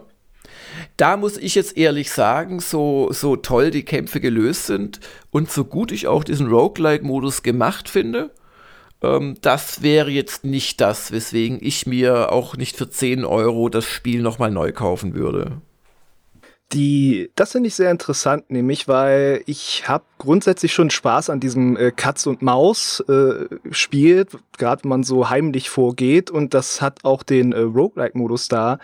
[0.96, 5.64] Da muss ich jetzt ehrlich sagen, so, so toll die Kämpfe gelöst sind und so
[5.64, 8.30] gut ich auch diesen Roguelike-Modus gemacht finde,
[9.02, 13.84] ähm, das wäre jetzt nicht das, weswegen ich mir auch nicht für 10 Euro das
[13.84, 15.60] Spiel nochmal neu kaufen würde.
[16.72, 21.76] Die, das finde ich sehr interessant, nämlich, weil ich habe grundsätzlich schon Spaß an diesem
[21.76, 27.04] äh, Katz und Maus äh, Spiel, gerade wenn man so heimlich vorgeht und das hat
[27.04, 28.78] auch den äh, Roguelike-Modus da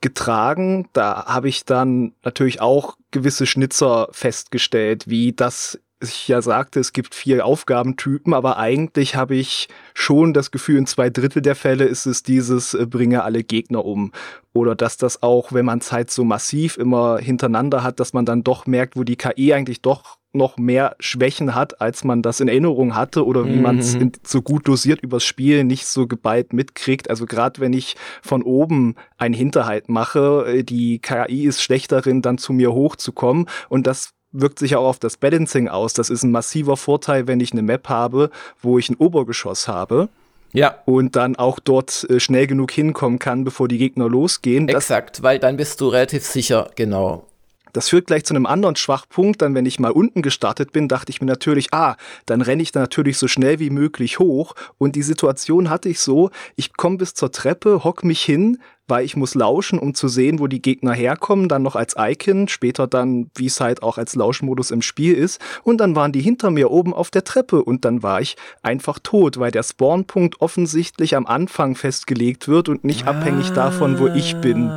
[0.00, 0.88] getragen.
[0.92, 6.92] Da habe ich dann natürlich auch gewisse Schnitzer festgestellt, wie das ich ja sagte, es
[6.92, 11.84] gibt vier Aufgabentypen, aber eigentlich habe ich schon das Gefühl, in zwei Drittel der Fälle
[11.84, 14.12] ist es dieses äh, bringe alle Gegner um.
[14.52, 18.42] Oder dass das auch, wenn man Zeit so massiv immer hintereinander hat, dass man dann
[18.42, 22.48] doch merkt, wo die KI eigentlich doch noch mehr Schwächen hat, als man das in
[22.48, 23.62] Erinnerung hatte oder wie mhm.
[23.62, 27.10] man es so gut dosiert übers Spiel nicht so geballt mitkriegt.
[27.10, 32.38] Also gerade wenn ich von oben einen Hinterhalt mache, äh, die KI ist schlechterin, dann
[32.38, 35.92] zu mir hochzukommen und das wirkt sich auch auf das Balancing aus.
[35.92, 38.30] Das ist ein massiver Vorteil, wenn ich eine Map habe,
[38.62, 40.08] wo ich ein Obergeschoss habe.
[40.52, 40.78] Ja.
[40.84, 44.68] Und dann auch dort äh, schnell genug hinkommen kann, bevor die Gegner losgehen.
[44.68, 47.26] Exakt, weil dann bist du relativ sicher, genau.
[47.72, 49.42] Das führt gleich zu einem anderen Schwachpunkt.
[49.42, 52.72] Dann, wenn ich mal unten gestartet bin, dachte ich mir natürlich, ah, dann renne ich
[52.72, 54.54] da natürlich so schnell wie möglich hoch.
[54.78, 58.58] Und die Situation hatte ich so, ich komme bis zur Treppe, hock mich hin,
[58.90, 62.48] weil ich muss lauschen, um zu sehen, wo die Gegner herkommen, dann noch als Icon,
[62.48, 65.40] später dann, wie es halt auch als Lauschmodus im Spiel ist.
[65.62, 68.98] Und dann waren die hinter mir oben auf der Treppe und dann war ich einfach
[68.98, 73.12] tot, weil der Spawnpunkt offensichtlich am Anfang festgelegt wird und nicht ah.
[73.12, 74.70] abhängig davon, wo ich bin.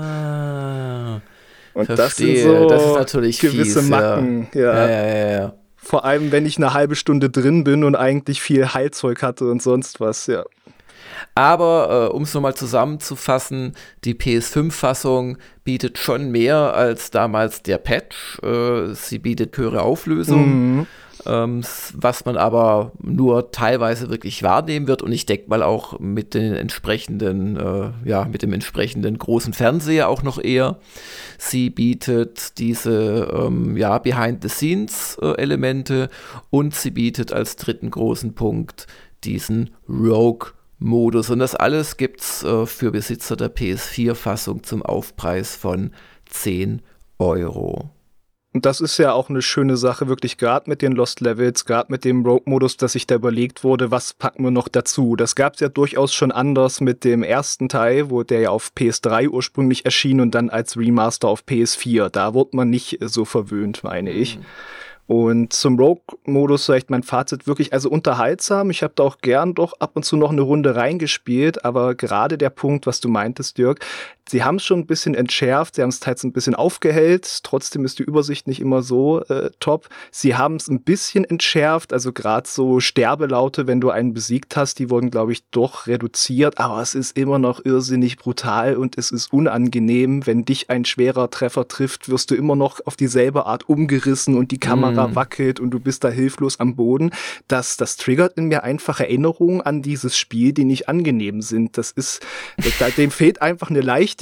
[1.73, 1.95] Und Verstehe.
[1.97, 4.47] das sind so das ist natürlich gewisse fies, Macken.
[4.53, 4.62] Ja.
[4.62, 4.89] Ja.
[4.89, 5.53] Ja, ja.
[5.75, 9.62] Vor allem, wenn ich eine halbe Stunde drin bin und eigentlich viel Heilzeug hatte und
[9.62, 10.43] sonst was, ja.
[11.36, 18.39] Aber äh, um es nochmal zusammenzufassen, die PS5-Fassung bietet schon mehr als damals der Patch.
[18.43, 20.77] Äh, sie bietet höhere Auflösung.
[20.77, 20.88] Mhm
[21.25, 25.01] ähm, was man aber nur teilweise wirklich wahrnehmen wird.
[25.01, 30.09] Und ich denke mal auch mit den entsprechenden, äh, ja, mit dem entsprechenden großen Fernseher
[30.09, 30.79] auch noch eher.
[31.38, 36.09] Sie bietet diese, ähm, ja, Behind-the-Scenes-Elemente
[36.49, 38.88] und sie bietet als dritten großen Punkt
[39.23, 41.29] diesen Rogue-Modus.
[41.29, 45.91] Und das alles gibt es äh, für Besitzer der PS4-Fassung zum Aufpreis von
[46.29, 46.81] 10
[47.19, 47.89] Euro.
[48.53, 51.91] Und das ist ja auch eine schöne Sache, wirklich gerade mit den Lost Levels, gerade
[51.91, 55.15] mit dem Rogue-Modus, dass sich da überlegt wurde, was packen wir noch dazu.
[55.15, 58.71] Das gab es ja durchaus schon anders mit dem ersten Teil, wo der ja auf
[58.77, 62.09] PS3 ursprünglich erschien und dann als Remaster auf PS4.
[62.09, 64.37] Da wurde man nicht so verwöhnt, meine ich.
[64.37, 64.45] Mhm.
[65.05, 68.69] Und zum Rogue-Modus vielleicht mein Fazit wirklich, also unterhaltsam.
[68.69, 72.37] Ich habe da auch gern doch ab und zu noch eine Runde reingespielt, aber gerade
[72.37, 73.85] der Punkt, was du meintest, Dirk,
[74.29, 77.86] sie haben es schon ein bisschen entschärft, sie haben es teils ein bisschen aufgehellt, trotzdem
[77.86, 79.89] ist die Übersicht nicht immer so äh, top.
[80.12, 84.79] Sie haben es ein bisschen entschärft, also gerade so Sterbelaute, wenn du einen besiegt hast,
[84.79, 89.12] die wurden, glaube ich, doch reduziert, aber es ist immer noch irrsinnig brutal und es
[89.12, 90.25] ist unangenehm.
[90.25, 94.51] Wenn dich ein schwerer Treffer trifft, wirst du immer noch auf dieselbe Art umgerissen und
[94.51, 95.15] die Kamera mhm.
[95.15, 97.12] wackelt und du bist da hilflos am Boden.
[97.47, 101.77] Das, das triggert in mir einfach Erinnerungen an dieses Spiel, die nicht angenehm sind.
[101.77, 102.25] Das ist,
[102.97, 104.12] dem fehlt einfach eine Leichtigkeit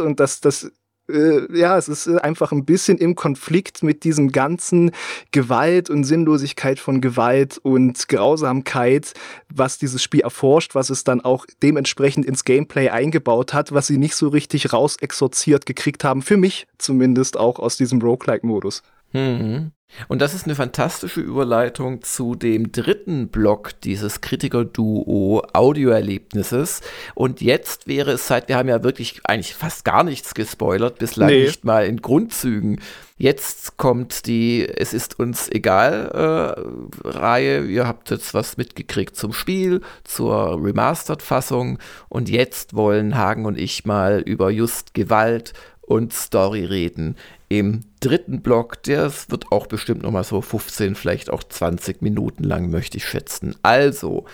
[0.00, 0.70] und das, das
[1.08, 4.92] äh, ja, es ist einfach ein bisschen im Konflikt mit diesem ganzen
[5.30, 9.12] Gewalt und Sinnlosigkeit von Gewalt und Grausamkeit,
[9.52, 13.98] was dieses Spiel erforscht, was es dann auch dementsprechend ins Gameplay eingebaut hat, was sie
[13.98, 18.82] nicht so richtig rausexorziert gekriegt haben, für mich zumindest auch aus diesem Roguelike-Modus.
[19.12, 19.72] Mhm.
[20.08, 26.80] Und das ist eine fantastische Überleitung zu dem dritten Block dieses Kritiker-Duo Audioerlebnisses.
[27.14, 31.28] Und jetzt wäre es Zeit, wir haben ja wirklich eigentlich fast gar nichts gespoilert, bislang
[31.28, 31.44] nee.
[31.44, 32.80] nicht mal in Grundzügen.
[33.18, 37.64] Jetzt kommt die Es ist uns egal äh, Reihe.
[37.64, 41.78] Ihr habt jetzt was mitgekriegt zum Spiel, zur Remastered-Fassung.
[42.08, 45.52] Und jetzt wollen Hagen und ich mal über just Gewalt
[45.82, 47.16] und Story reden
[47.58, 48.82] im dritten Block.
[48.84, 53.04] Der wird auch bestimmt noch mal so 15, vielleicht auch 20 Minuten lang, möchte ich
[53.04, 53.54] schätzen.
[53.62, 54.24] Also,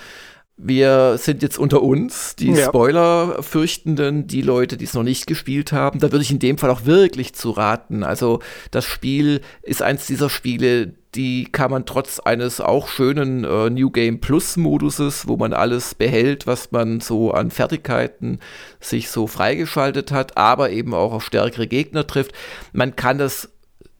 [0.60, 2.66] wir sind jetzt unter uns, die ja.
[2.66, 6.00] Spoiler-Fürchtenden, die Leute, die es noch nicht gespielt haben.
[6.00, 8.02] Da würde ich in dem Fall auch wirklich zu raten.
[8.02, 8.40] Also
[8.72, 13.90] das Spiel ist eins dieser Spiele, die kann man trotz eines auch schönen äh, New
[13.90, 18.40] Game Plus Moduses, wo man alles behält, was man so an Fertigkeiten
[18.80, 22.32] sich so freigeschaltet hat, aber eben auch auf stärkere Gegner trifft.
[22.72, 23.48] Man kann das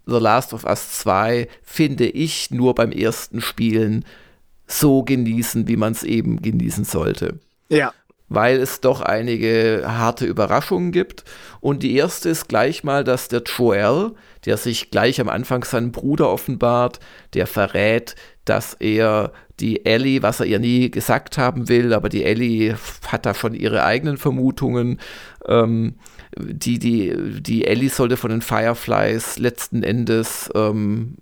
[0.07, 4.05] The Last of Us 2, finde ich, nur beim ersten Spielen
[4.69, 7.41] so genießen, wie man es eben genießen sollte.
[7.69, 7.93] Ja.
[8.29, 11.25] Weil es doch einige harte Überraschungen gibt.
[11.61, 14.13] Und die erste ist gleich mal, dass der Joel,
[14.45, 17.01] der sich gleich am Anfang seinen Bruder offenbart,
[17.33, 22.25] der verrät, dass er die Ellie, was er ihr nie gesagt haben will, aber die
[22.25, 22.77] Ellie
[23.07, 25.01] hat da schon ihre eigenen Vermutungen.
[25.47, 25.95] Ähm,
[26.41, 31.17] die, die, die Ellie sollte von den Fireflies letzten Endes ähm,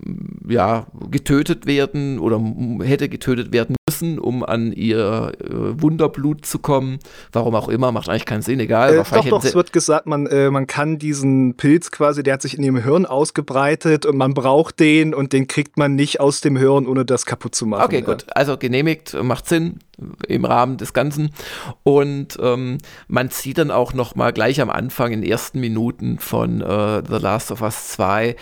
[0.48, 2.40] ja, getötet werden oder
[2.84, 6.98] hätte getötet werden müssen, um an ihr äh, Wunderblut zu kommen.
[7.32, 8.94] Warum auch immer, macht eigentlich keinen Sinn, egal.
[8.94, 12.42] Äh, doch, doch, es wird gesagt, man, äh, man kann diesen Pilz quasi, der hat
[12.42, 16.40] sich in ihrem Hirn ausgebreitet und man braucht den und den kriegt man nicht aus
[16.40, 17.84] dem Hirn, ohne das kaputt zu machen.
[17.84, 18.26] Okay, gut.
[18.34, 19.78] Also genehmigt, macht Sinn
[20.28, 21.30] im Rahmen des Ganzen.
[21.82, 22.78] Und ähm,
[23.08, 27.02] man sieht dann auch noch mal gleich am Anfang in den ersten Minuten von äh,
[27.06, 28.36] The Last of Us 2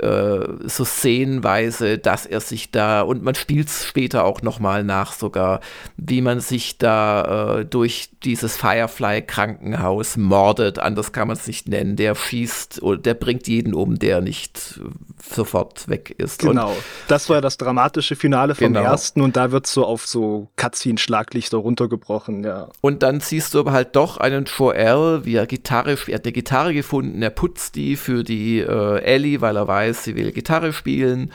[0.00, 5.12] äh, so szenenweise, dass er sich da, und man spielt es später auch nochmal nach
[5.12, 5.60] sogar,
[5.96, 11.96] wie man sich da äh, durch dieses Firefly-Krankenhaus mordet, anders kann man es nicht nennen.
[11.96, 14.80] Der schießt oder der bringt jeden um, der nicht
[15.22, 16.40] sofort weg ist.
[16.40, 16.76] Genau, und,
[17.08, 18.82] das war das dramatische Finale vom genau.
[18.82, 22.68] ersten und da wird so auf so Cutscene-Schlaglichter runtergebrochen, ja.
[22.80, 26.32] Und dann siehst du aber halt doch einen Joel, wie er Gitarre, er hat eine
[26.32, 30.32] Gitarre gefunden, er putzt die für die äh, Ellie, weil er weiß, weiß, sie will
[30.32, 31.32] Gitarre spielen.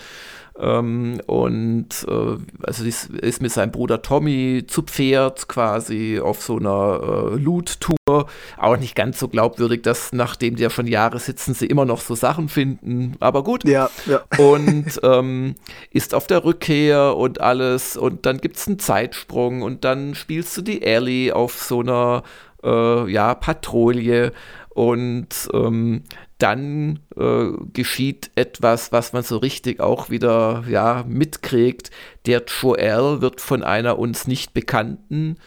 [0.58, 6.58] Ähm, und äh, also ist, ist mit seinem Bruder Tommy zu Pferd quasi auf so
[6.58, 8.28] einer äh, Loot-Tour.
[8.58, 12.00] Auch nicht ganz so glaubwürdig, dass nachdem die ja schon Jahre sitzen, sie immer noch
[12.00, 13.18] so Sachen finden.
[13.20, 13.66] Aber gut.
[13.66, 14.22] Ja, ja.
[14.38, 15.56] Und ähm,
[15.92, 17.98] ist auf der Rückkehr und alles.
[17.98, 22.24] Und dann gibt es einen Zeitsprung und dann spielst du die Ellie auf so einer
[22.64, 24.32] äh, ja, Patrouille.
[24.76, 26.04] Und ähm,
[26.38, 31.92] dann äh, geschieht etwas, was man so richtig auch wieder ja, mitkriegt.
[32.26, 35.38] Der Joel wird von einer uns nicht bekannten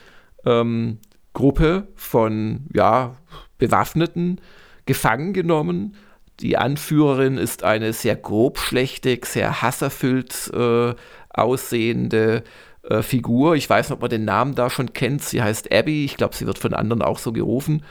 [0.46, 0.96] ähm,
[1.34, 3.16] Gruppe von ja,
[3.58, 4.40] Bewaffneten
[4.86, 5.94] gefangen genommen.
[6.40, 10.94] Die Anführerin ist eine sehr grobschlächtig, sehr hasserfüllt äh,
[11.28, 12.44] aussehende
[12.88, 13.56] äh, Figur.
[13.56, 15.22] Ich weiß nicht, ob man den Namen da schon kennt.
[15.22, 16.06] Sie heißt Abby.
[16.06, 17.82] Ich glaube, sie wird von anderen auch so gerufen.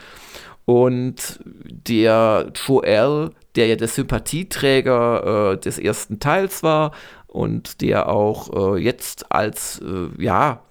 [0.69, 6.91] Und der Joel, der ja der Sympathieträger äh, des ersten Teils war
[7.27, 10.61] und der auch äh, jetzt als, äh, ja,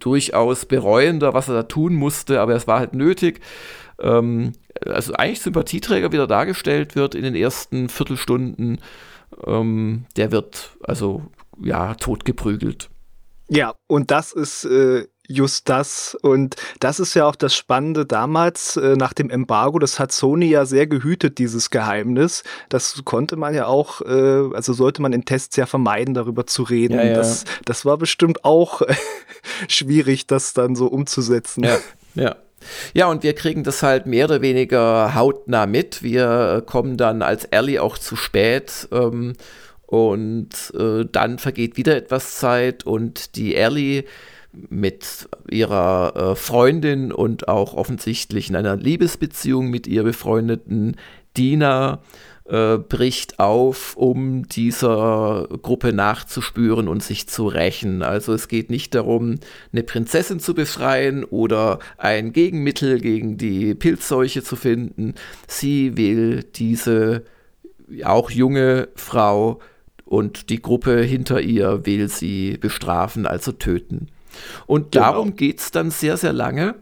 [0.00, 3.40] durchaus bereuender, was er da tun musste, aber es war halt nötig,
[4.00, 8.80] ähm, also eigentlich Sympathieträger wieder dargestellt wird in den ersten Viertelstunden,
[9.46, 11.22] ähm, der wird also,
[11.62, 12.90] ja, totgeprügelt.
[13.48, 16.16] Ja, und das ist äh, just das.
[16.22, 19.78] Und das ist ja auch das Spannende damals äh, nach dem Embargo.
[19.78, 22.44] Das hat Sony ja sehr gehütet, dieses Geheimnis.
[22.68, 26.62] Das konnte man ja auch, äh, also sollte man in Tests ja vermeiden, darüber zu
[26.62, 26.98] reden.
[26.98, 27.14] Ja, ja.
[27.14, 28.82] Das, das war bestimmt auch
[29.68, 31.64] schwierig, das dann so umzusetzen.
[31.64, 31.78] Ja,
[32.14, 32.36] ja.
[32.94, 36.02] Ja, und wir kriegen das halt mehr oder weniger hautnah mit.
[36.02, 38.88] Wir kommen dann als Ellie auch zu spät.
[38.90, 39.34] Ähm,
[39.86, 44.04] und äh, dann vergeht wieder etwas Zeit und die Ellie
[44.68, 50.96] mit ihrer äh, Freundin und auch offensichtlich in einer Liebesbeziehung mit ihr befreundeten
[51.36, 52.00] Dina
[52.46, 58.02] äh, bricht auf, um dieser Gruppe nachzuspüren und sich zu rächen.
[58.02, 59.36] Also es geht nicht darum,
[59.72, 65.14] eine Prinzessin zu befreien oder ein Gegenmittel gegen die Pilzseuche zu finden.
[65.46, 67.24] Sie will diese
[68.04, 69.60] auch junge Frau
[70.04, 74.08] und die Gruppe hinter ihr will sie bestrafen, also töten.
[74.66, 75.04] Und genau.
[75.04, 76.76] darum geht es dann sehr, sehr lange.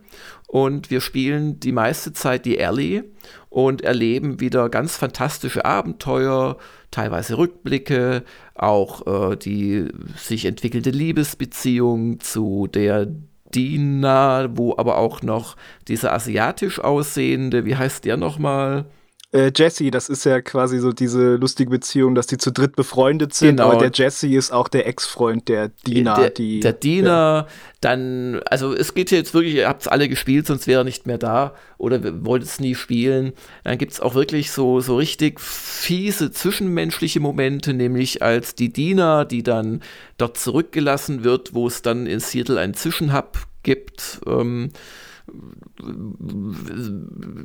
[0.46, 3.04] Und wir spielen die meiste Zeit die Ellie
[3.48, 6.58] und erleben wieder ganz fantastische Abenteuer,
[6.90, 8.22] teilweise Rückblicke,
[8.54, 13.08] auch äh, die sich entwickelte Liebesbeziehung zu der
[13.54, 15.56] Dina, wo aber auch noch
[15.88, 18.86] dieser asiatisch aussehende, wie heißt der nochmal?
[19.32, 23.32] Äh, Jesse, das ist ja quasi so diese lustige Beziehung, dass die zu dritt befreundet
[23.32, 23.70] sind, genau.
[23.70, 26.14] aber der Jesse ist auch der Ex-Freund der Dina.
[26.16, 27.46] Der, die, der Dina, ja.
[27.80, 31.06] dann, also es geht jetzt wirklich, ihr habt es alle gespielt, sonst wäre er nicht
[31.06, 33.32] mehr da oder wollt es nie spielen.
[33.64, 39.24] Dann gibt es auch wirklich so, so richtig fiese zwischenmenschliche Momente, nämlich als die Dina,
[39.24, 39.80] die dann
[40.18, 44.72] dort zurückgelassen wird, wo es dann in Seattle einen Zwischenhub gibt, ähm,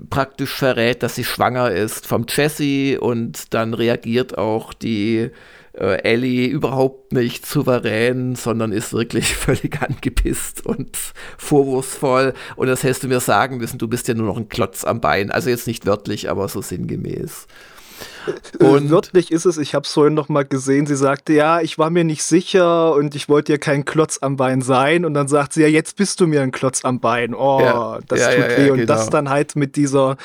[0.10, 5.30] praktisch verrät, dass sie schwanger ist vom Jesse und dann reagiert auch die
[5.74, 10.98] äh, Ellie überhaupt nicht souverän, sondern ist wirklich völlig angepisst und
[11.38, 12.34] vorwurfsvoll.
[12.56, 15.02] Und das hättest du mir sagen müssen, du bist ja nur noch ein Klotz am
[15.02, 15.32] Bein.
[15.32, 17.48] Also jetzt nicht wörtlich, aber so sinngemäß.
[18.60, 21.62] Äh, und Wörtlich ist es, ich habe es vorhin noch mal gesehen, sie sagte, ja,
[21.62, 25.06] ich war mir nicht sicher und ich wollte ja kein Klotz am Bein sein.
[25.06, 27.34] Und dann sagt sie, ja, jetzt bist du mir ein Klotz am Bein.
[27.34, 28.72] Oh, ja, das ja, tut ja, weh.
[28.72, 28.94] Und genau.
[28.94, 30.18] das dann halt mit dieser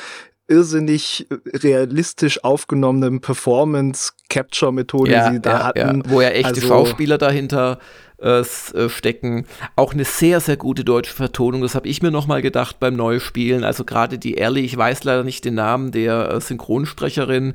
[0.47, 6.03] irrsinnig realistisch aufgenommenen Performance-Capture-Methode ja, sie da hatten.
[6.07, 7.79] Wo ja echte Also- Schauspieler dahinter
[8.23, 9.45] äh, äh, stecken.
[9.75, 11.61] Auch eine sehr, sehr gute deutsche Vertonung.
[11.61, 13.63] Das habe ich mir nochmal gedacht beim Neuspielen.
[13.63, 17.53] Also gerade die Ellie, ich weiß leider nicht den Namen der äh, Synchronsprecherin,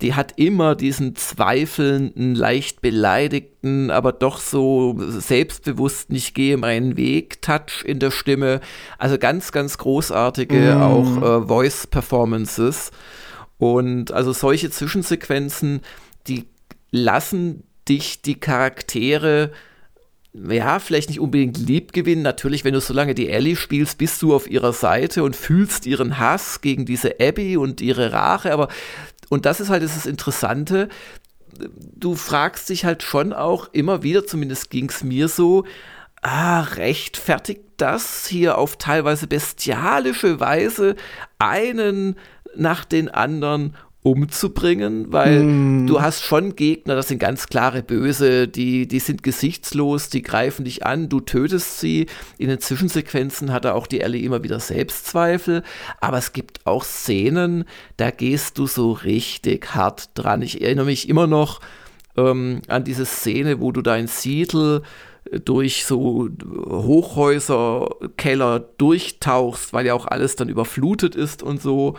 [0.00, 7.42] die hat immer diesen zweifelnden, leicht beleidigten, aber doch so selbstbewussten, ich gehe meinen Weg,
[7.42, 8.60] Touch in der Stimme.
[8.98, 10.82] Also ganz, ganz großartige Mm.
[10.82, 12.90] auch äh, Voice-Performances.
[13.58, 15.80] Und also solche Zwischensequenzen,
[16.26, 16.46] die
[16.90, 19.50] lassen dich die Charaktere
[20.34, 22.22] ja, vielleicht nicht unbedingt lieb gewinnen.
[22.22, 25.86] Natürlich, wenn du so lange die Ellie spielst, bist du auf ihrer Seite und fühlst
[25.86, 28.52] ihren Hass gegen diese Abby und ihre Rache.
[28.52, 28.68] Aber,
[29.28, 30.88] und das ist halt das Interessante,
[31.96, 35.64] du fragst dich halt schon auch immer wieder, zumindest ging es mir so,
[36.22, 40.96] ah, rechtfertigt das hier auf teilweise bestialische Weise
[41.38, 42.16] einen
[42.56, 45.86] nach den anderen umzubringen, weil Mm.
[45.86, 50.66] du hast schon Gegner, das sind ganz klare Böse, die, die sind gesichtslos, die greifen
[50.66, 52.06] dich an, du tötest sie.
[52.36, 55.62] In den Zwischensequenzen hat er auch die Ellie immer wieder Selbstzweifel,
[56.02, 57.64] aber es gibt auch Szenen,
[57.96, 60.42] da gehst du so richtig hart dran.
[60.42, 61.60] Ich erinnere mich immer noch
[62.18, 64.82] ähm, an diese Szene, wo du dein Siedel
[65.46, 66.28] durch so
[66.68, 67.88] Hochhäuser,
[68.18, 71.96] Keller durchtauchst, weil ja auch alles dann überflutet ist und so.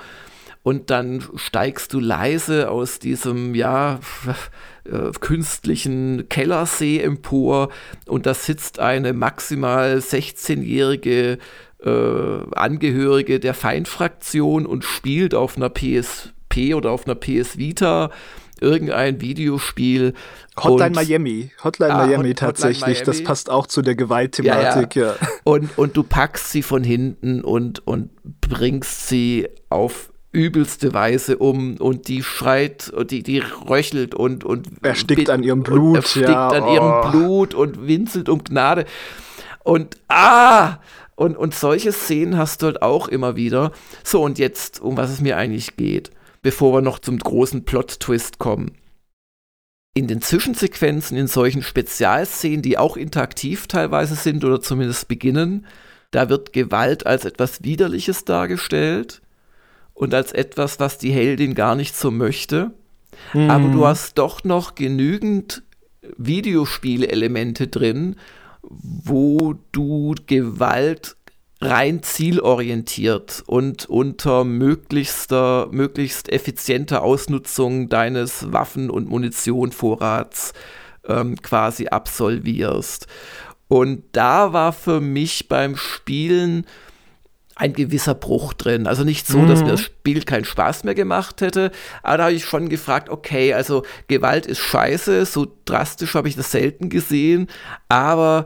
[0.66, 4.00] Und dann steigst du leise aus diesem, ja,
[4.84, 7.70] äh, künstlichen Kellersee empor
[8.08, 11.38] und da sitzt eine maximal 16-jährige
[11.84, 18.10] äh, Angehörige der Feindfraktion und spielt auf einer PSP oder auf einer PS Vita
[18.60, 20.14] irgendein Videospiel.
[20.58, 21.52] Hotline und, Miami.
[21.64, 22.82] Hotline Ah, Miami Hot- tatsächlich.
[23.02, 23.28] Hotline Das Miami.
[23.28, 25.14] passt auch zu der Gewaltthematik, ja.
[25.44, 28.10] Und, und du packst sie von hinten und, und
[28.42, 34.68] bringst sie auf übelste Weise um und die schreit und die, die röchelt und, und
[34.84, 36.74] Erstickt an ihrem Blut, erstickt ja, an oh.
[36.74, 38.86] ihrem Blut und winselt um Gnade.
[39.64, 40.78] Und ah!
[41.16, 43.72] Und, und solche Szenen hast du halt auch immer wieder.
[44.04, 46.12] So, und jetzt, um was es mir eigentlich geht,
[46.42, 48.72] bevor wir noch zum großen Plot-Twist kommen.
[49.94, 55.66] In den Zwischensequenzen, in solchen Spezialszenen, die auch interaktiv teilweise sind oder zumindest beginnen,
[56.12, 59.22] da wird Gewalt als etwas Widerliches dargestellt
[59.96, 62.72] und als etwas, was die Heldin gar nicht so möchte.
[63.34, 63.72] Aber Mhm.
[63.72, 65.64] du hast doch noch genügend
[66.18, 68.18] Videospielelemente drin,
[68.62, 71.16] wo du Gewalt
[71.62, 80.54] rein zielorientiert und unter möglichster, möglichst effizienter Ausnutzung deines Waffen- und Munitionvorrats
[81.08, 83.08] ähm, quasi absolvierst.
[83.68, 86.66] Und da war für mich beim Spielen
[87.56, 88.86] ein gewisser Bruch drin.
[88.86, 91.72] Also nicht so, dass mir das Spiel keinen Spaß mehr gemacht hätte,
[92.04, 96.36] aber da habe ich schon gefragt, okay, also Gewalt ist scheiße, so drastisch habe ich
[96.36, 97.48] das selten gesehen,
[97.88, 98.46] aber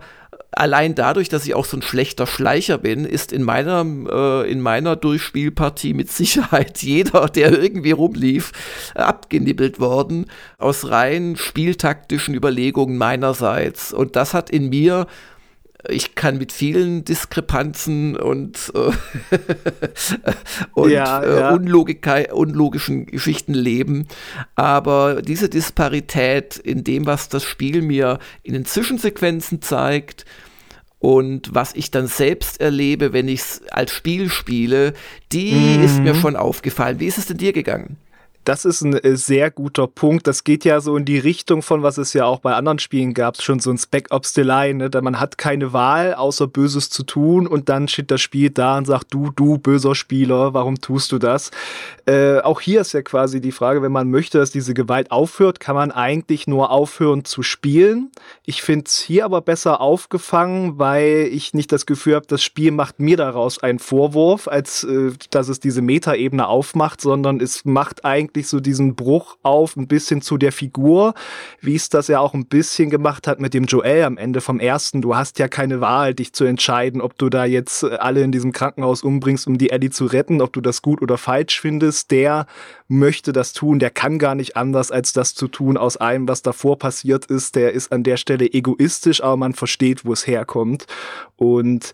[0.52, 4.62] allein dadurch, dass ich auch so ein schlechter Schleicher bin, ist in meiner, äh, in
[4.62, 8.52] meiner Durchspielpartie mit Sicherheit jeder, der irgendwie rumlief,
[8.94, 13.94] abgenibbelt worden aus rein spieltaktischen Überlegungen meinerseits.
[13.94, 15.08] Und das hat in mir
[15.88, 18.92] ich kann mit vielen Diskrepanzen und, äh,
[20.74, 21.54] und Ja, äh, ja.
[21.54, 24.08] Unlogischen Geschichten leben.
[24.56, 30.26] Aber diese Disparität in dem, was das Spiel mir in den Zwischensequenzen zeigt
[31.00, 34.94] und was ich dann selbst erlebe, wenn ich es als Spiel spiele,
[35.32, 35.84] die Mhm.
[35.84, 37.00] ist mir schon aufgefallen.
[37.00, 37.96] Wie ist es denn dir gegangen?
[38.50, 40.26] Das ist ein äh, sehr guter Punkt.
[40.26, 43.14] Das geht ja so in die Richtung von, was es ja auch bei anderen Spielen
[43.14, 44.90] gab, schon so ein Spec Ops Delay, ne?
[45.04, 48.86] Man hat keine Wahl, außer Böses zu tun und dann steht das Spiel da und
[48.86, 51.52] sagt, du, du, böser Spieler, warum tust du das?
[52.08, 55.60] Äh, auch hier ist ja quasi die Frage, wenn man möchte, dass diese Gewalt aufhört,
[55.60, 58.10] kann man eigentlich nur aufhören zu spielen.
[58.48, 62.72] Ich finde es hier aber besser aufgefangen, weil ich nicht das Gefühl habe, das Spiel
[62.72, 68.06] macht mir daraus einen Vorwurf, als äh, dass es diese Metaebene aufmacht, sondern es macht
[68.06, 71.14] eigentlich so diesen Bruch auf ein bisschen zu der Figur,
[71.62, 74.60] wie es das ja auch ein bisschen gemacht hat mit dem Joel am Ende vom
[74.60, 75.02] ersten.
[75.02, 78.32] Du hast ja keine Wahl, dich zu entscheiden, ob du da jetzt äh, alle in
[78.32, 82.12] diesem Krankenhaus umbringst, um die Ellie zu retten, ob du das gut oder falsch findest.
[82.12, 82.46] Der
[82.88, 86.42] möchte das tun, der kann gar nicht anders, als das zu tun aus allem, was
[86.42, 87.56] davor passiert ist.
[87.56, 90.88] Der ist an der Stelle egoistisch, aber man versteht, wo es herkommt.
[91.38, 91.94] Und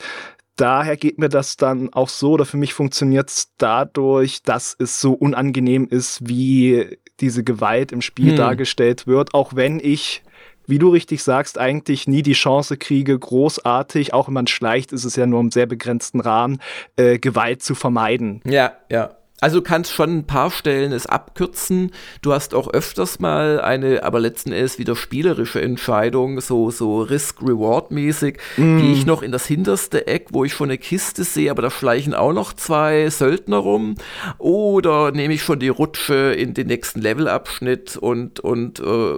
[0.56, 5.00] daher geht mir das dann auch so, oder für mich funktioniert es dadurch, dass es
[5.02, 8.36] so unangenehm ist, wie diese Gewalt im Spiel Hm.
[8.38, 10.24] dargestellt wird, auch wenn ich
[10.68, 15.04] wie du richtig sagst, eigentlich nie die Chance kriege, großartig, auch wenn man schleicht, ist
[15.06, 16.60] es ja nur im sehr begrenzten Rahmen,
[16.96, 18.42] äh, Gewalt zu vermeiden.
[18.46, 19.16] Ja, ja.
[19.42, 21.92] Also du kannst schon ein paar Stellen es abkürzen.
[22.22, 28.38] Du hast auch öfters mal eine, aber letzten Endes wieder spielerische Entscheidung, so, so Risk-Reward-mäßig.
[28.56, 28.78] Mm.
[28.78, 31.70] Gehe ich noch in das hinterste Eck, wo ich schon eine Kiste sehe, aber da
[31.70, 33.96] schleichen auch noch zwei Söldner rum.
[34.38, 39.16] Oder nehme ich schon die Rutsche in den nächsten Levelabschnitt und, und äh,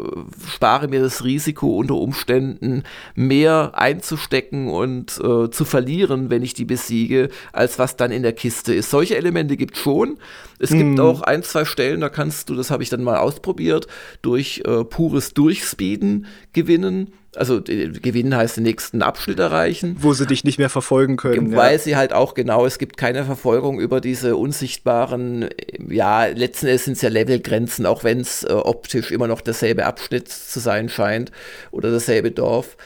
[0.51, 6.65] spare mir das Risiko unter Umständen mehr einzustecken und äh, zu verlieren, wenn ich die
[6.65, 8.89] besiege, als was dann in der Kiste ist.
[8.89, 10.18] Solche Elemente gibt es schon.
[10.60, 10.99] Es gibt mhm.
[10.99, 13.88] auch ein, zwei Stellen, da kannst du, das habe ich dann mal ausprobiert,
[14.22, 17.14] durch äh, pures Durchspeeden gewinnen.
[17.36, 19.97] Also äh, gewinnen heißt den nächsten Abschnitt erreichen.
[19.99, 21.55] Wo sie dich nicht mehr verfolgen können.
[21.55, 21.80] Weil ja.
[21.80, 25.47] sie halt auch genau, es gibt keine Verfolgung über diese unsichtbaren,
[25.88, 29.86] ja, letzten Endes sind es ja Levelgrenzen, auch wenn es äh, optisch immer noch derselbe
[29.86, 31.32] Abschnitt zu sein scheint
[31.70, 32.78] oder dasselbe Dorf.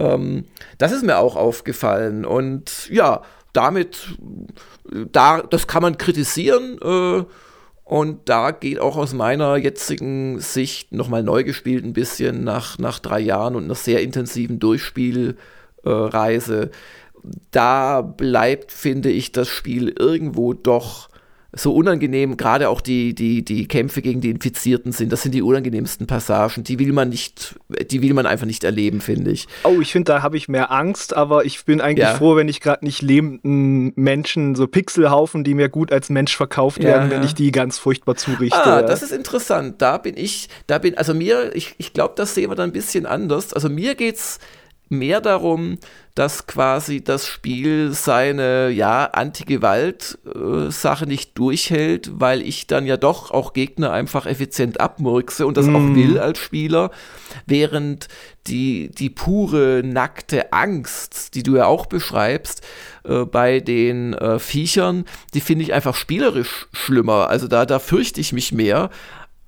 [0.00, 0.46] Ähm,
[0.78, 2.24] das ist mir auch aufgefallen.
[2.24, 3.22] Und ja,
[3.52, 4.16] damit,
[5.12, 6.78] da, das kann man kritisieren.
[6.82, 7.24] Äh,
[7.84, 13.00] und da geht auch aus meiner jetzigen Sicht nochmal neu gespielt ein bisschen nach, nach
[13.00, 16.62] drei Jahren und einer sehr intensiven Durchspielreise.
[16.62, 16.70] Äh,
[17.50, 21.09] da bleibt, finde ich, das Spiel irgendwo doch
[21.52, 25.42] so unangenehm, gerade auch die, die, die Kämpfe gegen die Infizierten sind, das sind die
[25.42, 26.62] unangenehmsten Passagen.
[26.62, 27.56] Die will man nicht,
[27.90, 29.48] die will man einfach nicht erleben, finde ich.
[29.64, 32.14] Oh, ich finde, da habe ich mehr Angst, aber ich bin eigentlich ja.
[32.14, 36.82] froh, wenn ich gerade nicht lebenden Menschen, so Pixelhaufen, die mir gut als Mensch verkauft
[36.82, 38.64] ja, werden, wenn ich die ganz furchtbar zurichte.
[38.64, 39.82] Ah, das ist interessant.
[39.82, 42.72] Da bin ich, da bin, also mir, ich, ich glaube, das sehen wir dann ein
[42.72, 43.52] bisschen anders.
[43.52, 44.38] Also mir geht's
[44.90, 45.78] mehr darum,
[46.14, 53.52] dass quasi das Spiel seine ja Anti-Gewalt-Sache nicht durchhält, weil ich dann ja doch auch
[53.52, 55.76] Gegner einfach effizient abmurkse und das mm.
[55.76, 55.96] auch mhm.
[55.96, 56.90] will als Spieler,
[57.46, 58.08] während
[58.48, 62.66] die, die pure nackte Angst, die du ja auch beschreibst,
[63.04, 67.28] äh, bei den äh, Viechern, die finde ich einfach spielerisch schlimmer.
[67.28, 68.90] Also da, da fürchte ich mich mehr,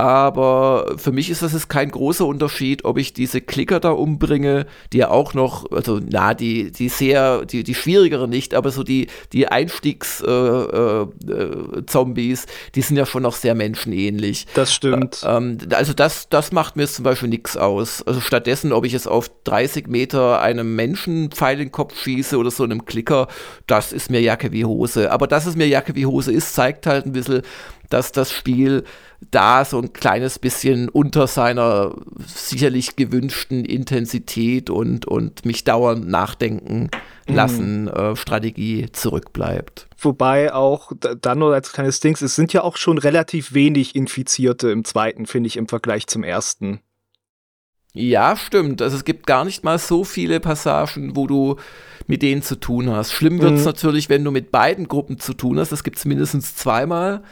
[0.03, 4.67] aber für mich ist das jetzt kein großer Unterschied, ob ich diese Klicker da umbringe,
[4.93, 8.83] die ja auch noch, also na, die, die sehr, die, die schwierigere nicht, aber so
[8.83, 14.49] die, die Einstiegs-Zombies, äh, äh, die sind ja schon noch sehr menschenähnlich.
[14.55, 15.23] Das stimmt.
[15.23, 18.05] Äh, ähm, also das, das macht mir jetzt zum Beispiel nichts aus.
[18.05, 22.39] Also stattdessen, ob ich jetzt auf 30 Meter einem Menschen Pfeil in den Kopf schieße
[22.39, 23.29] oder so einem Klicker,
[23.69, 25.13] das ist mir Jacke wie Hose.
[25.13, 27.43] Aber dass es mir Jacke wie Hose ist, zeigt halt ein bisschen,
[27.89, 28.83] dass das Spiel
[29.31, 31.95] da so ein kleines bisschen unter seiner
[32.27, 36.91] sicherlich gewünschten Intensität und, und mich dauernd nachdenken
[37.29, 37.35] mhm.
[37.35, 37.89] lassen mhm.
[37.89, 39.89] äh, Strategie zurückbleibt.
[39.99, 44.70] Wobei auch dann nur als kleines Ding, es sind ja auch schon relativ wenig Infizierte
[44.70, 46.81] im zweiten, finde ich, im Vergleich zum ersten.
[47.95, 48.81] Ja, stimmt.
[48.81, 51.57] Also es gibt gar nicht mal so viele Passagen, wo du
[52.07, 53.12] mit denen zu tun hast.
[53.12, 53.66] Schlimm wird es mhm.
[53.66, 55.73] natürlich, wenn du mit beiden Gruppen zu tun hast.
[55.73, 57.23] Das gibt es mindestens zweimal.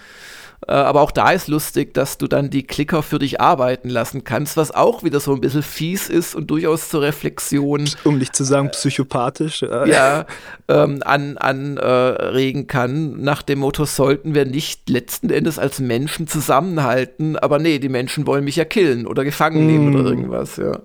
[0.66, 4.24] Äh, aber auch da ist lustig, dass du dann die Klicker für dich arbeiten lassen
[4.24, 7.88] kannst, was auch wieder so ein bisschen fies ist und durchaus zur Reflexion.
[8.04, 9.62] Um nicht zu sagen psychopathisch.
[9.62, 10.26] Ja, ja
[10.68, 13.22] ähm, an, anregen äh, kann.
[13.22, 18.26] Nach dem Motto, sollten wir nicht letzten Endes als Menschen zusammenhalten, aber nee, die Menschen
[18.26, 19.96] wollen mich ja killen oder gefangen nehmen mm.
[19.96, 20.80] oder irgendwas, ja.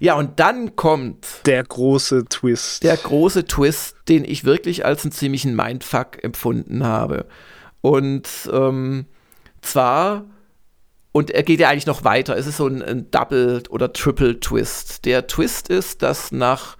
[0.00, 2.84] Ja, und dann kommt der große Twist.
[2.84, 7.26] Der große Twist, den ich wirklich als einen ziemlichen Mindfuck empfunden habe.
[7.80, 9.06] Und ähm,
[9.62, 10.24] zwar,
[11.12, 15.04] und er geht ja eigentlich noch weiter, es ist so ein, ein Double- oder Triple-Twist.
[15.04, 16.76] Der Twist ist, dass nach,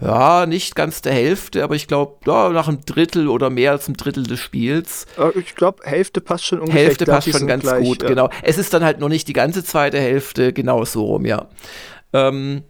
[0.00, 3.86] ja, nicht ganz der Hälfte, aber ich glaube, ja, nach einem Drittel oder mehr als
[3.86, 5.06] einem Drittel des Spiels.
[5.34, 6.84] Ich glaube, Hälfte passt schon ungefähr.
[6.84, 8.08] Hälfte passt schon ganz gleich, gut, ja.
[8.08, 8.30] genau.
[8.42, 11.48] Es ist dann halt noch nicht die ganze zweite Hälfte, genau so rum, ja.
[12.12, 12.64] Ähm,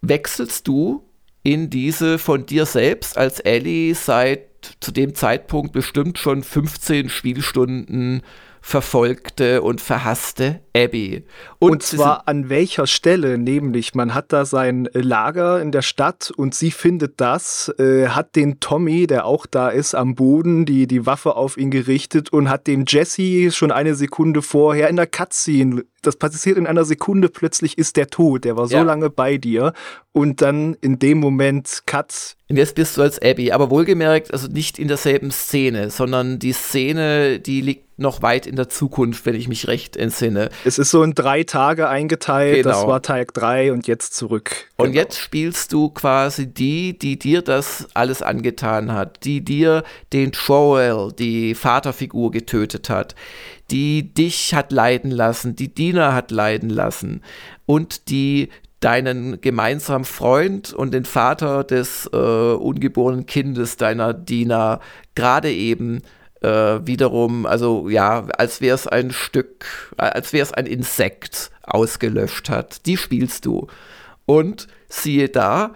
[0.00, 1.02] wechselst du
[1.42, 4.45] in diese von dir selbst als Ellie seit
[4.80, 8.22] zu dem Zeitpunkt bestimmt schon 15 Spielstunden
[8.66, 11.24] verfolgte und verhasste Abby.
[11.60, 13.38] Und, und zwar an welcher Stelle?
[13.38, 18.34] Nämlich, man hat da sein Lager in der Stadt und sie findet das, äh, hat
[18.34, 22.50] den Tommy, der auch da ist, am Boden, die, die Waffe auf ihn gerichtet und
[22.50, 27.28] hat den Jesse schon eine Sekunde vorher in der Cutscene das passiert in einer Sekunde,
[27.28, 28.44] plötzlich ist der tot.
[28.44, 28.82] Der war so ja.
[28.82, 29.72] lange bei dir.
[30.12, 32.36] Und dann in dem Moment Cut.
[32.48, 36.52] Und jetzt bist du als Abby, aber wohlgemerkt, also nicht in derselben Szene, sondern die
[36.52, 40.50] Szene, die liegt noch weit in der Zukunft, wenn ich mich recht entsinne.
[40.64, 42.68] Es ist so in drei Tage eingeteilt, genau.
[42.68, 44.68] das war Teil 3 und jetzt zurück.
[44.76, 44.98] Und genau.
[44.98, 49.82] jetzt spielst du quasi die, die dir das alles angetan hat, die dir
[50.12, 53.14] den Joel, die Vaterfigur, getötet hat,
[53.70, 57.22] die dich hat leiden lassen, die Dina hat leiden lassen
[57.64, 64.80] und die deinen gemeinsamen Freund und den Vater des äh, ungeborenen Kindes deiner Dina
[65.14, 66.02] gerade eben
[66.42, 72.50] äh, wiederum, also ja, als wäre es ein Stück, als wäre es ein Insekt ausgelöscht
[72.50, 72.86] hat.
[72.86, 73.66] Die spielst du.
[74.24, 75.74] Und siehe da,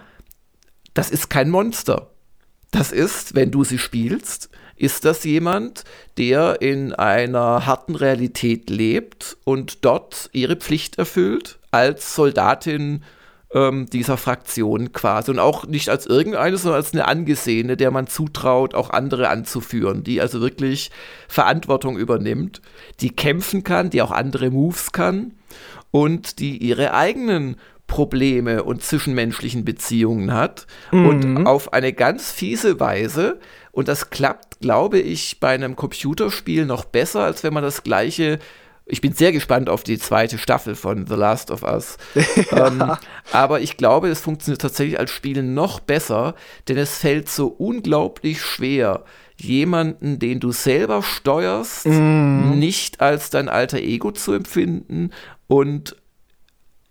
[0.95, 2.11] das ist kein Monster.
[2.71, 5.85] Das ist, wenn du sie spielst, ist das jemand,
[6.17, 13.05] der in einer harten Realität lebt und dort ihre Pflicht erfüllt als Soldatin
[13.53, 15.31] ähm, dieser Fraktion quasi.
[15.31, 20.05] Und auch nicht als irgendeine, sondern als eine angesehene, der man zutraut, auch andere anzuführen,
[20.05, 20.91] die also wirklich
[21.29, 22.63] Verantwortung übernimmt,
[23.01, 25.33] die kämpfen kann, die auch andere Moves kann
[25.91, 31.07] und die ihre eigenen Probleme und zwischenmenschlichen Beziehungen hat mhm.
[31.07, 33.41] und auf eine ganz fiese Weise.
[33.73, 38.39] Und das klappt, glaube ich, bei einem Computerspiel noch besser, als wenn man das gleiche
[38.91, 41.97] ich bin sehr gespannt auf die zweite Staffel von The Last of Us.
[42.51, 42.67] ja.
[42.67, 42.93] ähm,
[43.33, 46.35] aber ich glaube, es funktioniert tatsächlich als Spiel noch besser,
[46.69, 49.05] denn es fällt so unglaublich schwer,
[49.37, 52.59] jemanden, den du selber steuerst, mm.
[52.59, 55.11] nicht als dein alter Ego zu empfinden
[55.47, 55.97] und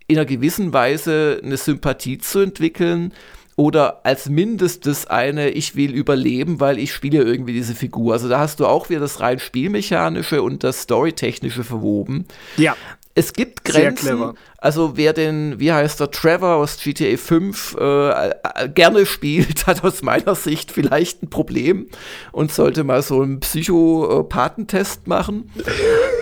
[0.08, 3.14] in einer gewissen Weise eine Sympathie zu entwickeln
[3.60, 8.14] oder als mindestes eine, ich will überleben, weil ich spiele irgendwie diese Figur.
[8.14, 12.26] Also da hast du auch wieder das rein spielmechanische und das storytechnische verwoben.
[12.56, 12.78] Ja.
[13.16, 14.32] Es gibt Grenzen.
[14.60, 18.34] Also wer den, wie heißt der, Trevor aus GTA 5 äh, äh,
[18.74, 21.88] gerne spielt, hat aus meiner Sicht vielleicht ein Problem
[22.32, 25.52] und sollte mal so einen Psychopathentest machen.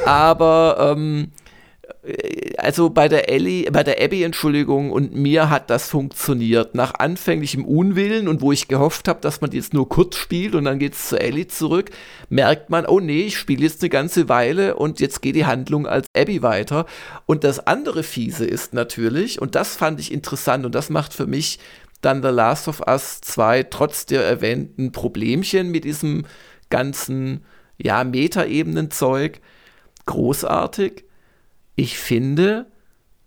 [0.05, 1.31] Aber ähm,
[2.57, 6.75] also bei der Ellie, bei der Abby, Entschuldigung, und mir hat das funktioniert.
[6.75, 10.65] Nach anfänglichem Unwillen und wo ich gehofft habe, dass man jetzt nur kurz spielt und
[10.65, 11.91] dann geht es zu Ellie zurück,
[12.29, 15.87] merkt man, oh nee, ich spiele jetzt eine ganze Weile und jetzt geht die Handlung
[15.87, 16.85] als Abby weiter.
[17.25, 21.27] Und das andere Fiese ist natürlich, und das fand ich interessant und das macht für
[21.27, 21.59] mich
[22.01, 26.25] dann The Last of Us 2 trotz der erwähnten Problemchen mit diesem
[26.69, 27.43] ganzen,
[27.77, 29.39] ja, Metaebenen-Zeug
[30.05, 31.06] großartig
[31.77, 32.65] ich finde,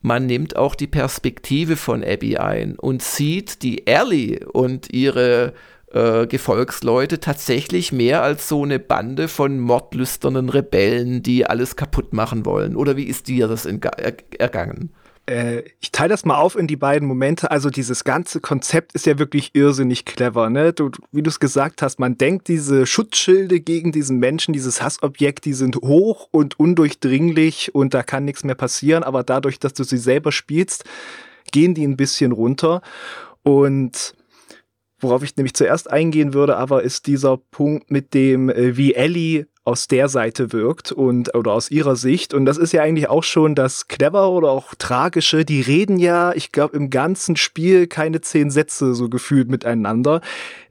[0.02, 5.54] man nimmt auch die Perspektive von Abby ein und sieht die Ellie und ihre
[5.92, 12.44] äh, Gefolgsleute tatsächlich mehr als so eine Bande von mordlüsternen Rebellen, die alles kaputt machen
[12.44, 12.74] wollen.
[12.74, 14.90] Oder wie ist dir das ergangen?
[15.30, 17.50] Äh, ich teile das mal auf in die beiden Momente.
[17.50, 20.50] Also dieses ganze Konzept ist ja wirklich irrsinnig clever.
[20.50, 20.72] Ne?
[20.72, 25.44] Du, wie du es gesagt hast, man denkt, diese Schutzschilde gegen diesen Menschen, dieses Hassobjekt,
[25.44, 29.04] die sind hoch und undurchdringlich und da kann nichts mehr passieren.
[29.04, 30.84] Aber dadurch, dass du sie selber spielst,
[31.52, 32.82] gehen die ein bisschen runter.
[33.42, 34.14] Und
[34.98, 39.46] worauf ich nämlich zuerst eingehen würde, aber ist dieser Punkt mit dem, äh, wie Ellie
[39.64, 42.32] aus der Seite wirkt und oder aus ihrer Sicht.
[42.34, 45.44] Und das ist ja eigentlich auch schon das Clever oder auch Tragische.
[45.44, 50.22] Die reden ja, ich glaube, im ganzen Spiel keine zehn Sätze so gefühlt miteinander.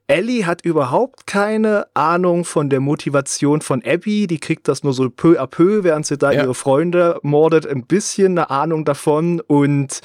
[0.10, 4.26] Ellie hat überhaupt keine Ahnung von der Motivation von Abby.
[4.26, 6.42] Die kriegt das nur so peu à peu, während sie da ja.
[6.42, 9.40] ihre Freunde mordet, ein bisschen eine Ahnung davon.
[9.40, 10.02] Und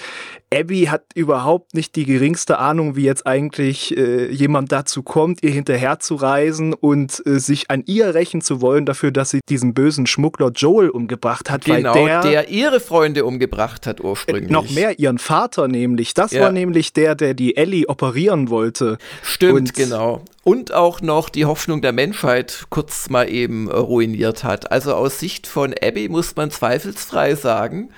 [0.55, 5.51] Abby hat überhaupt nicht die geringste Ahnung, wie jetzt eigentlich äh, jemand dazu kommt, ihr
[5.51, 9.75] hinterher zu reisen und äh, sich an ihr rächen zu wollen dafür, dass sie diesen
[9.75, 11.65] bösen Schmuggler Joel umgebracht hat.
[11.65, 14.51] Genau, weil der, der ihre Freunde umgebracht hat ursprünglich.
[14.51, 16.15] Noch mehr ihren Vater nämlich.
[16.15, 16.43] Das ja.
[16.43, 18.99] war nämlich der, der die Ellie operieren wollte.
[19.23, 19.94] Stimmt, und genau.
[20.43, 24.71] Und auch noch die Hoffnung der Menschheit kurz mal eben äh, ruiniert hat.
[24.71, 27.91] Also aus Sicht von Abby muss man zweifelsfrei sagen,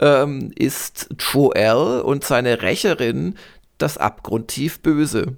[0.00, 3.36] ähm, ist Joel und seine Rächerin
[3.78, 5.36] das abgrundtief Böse.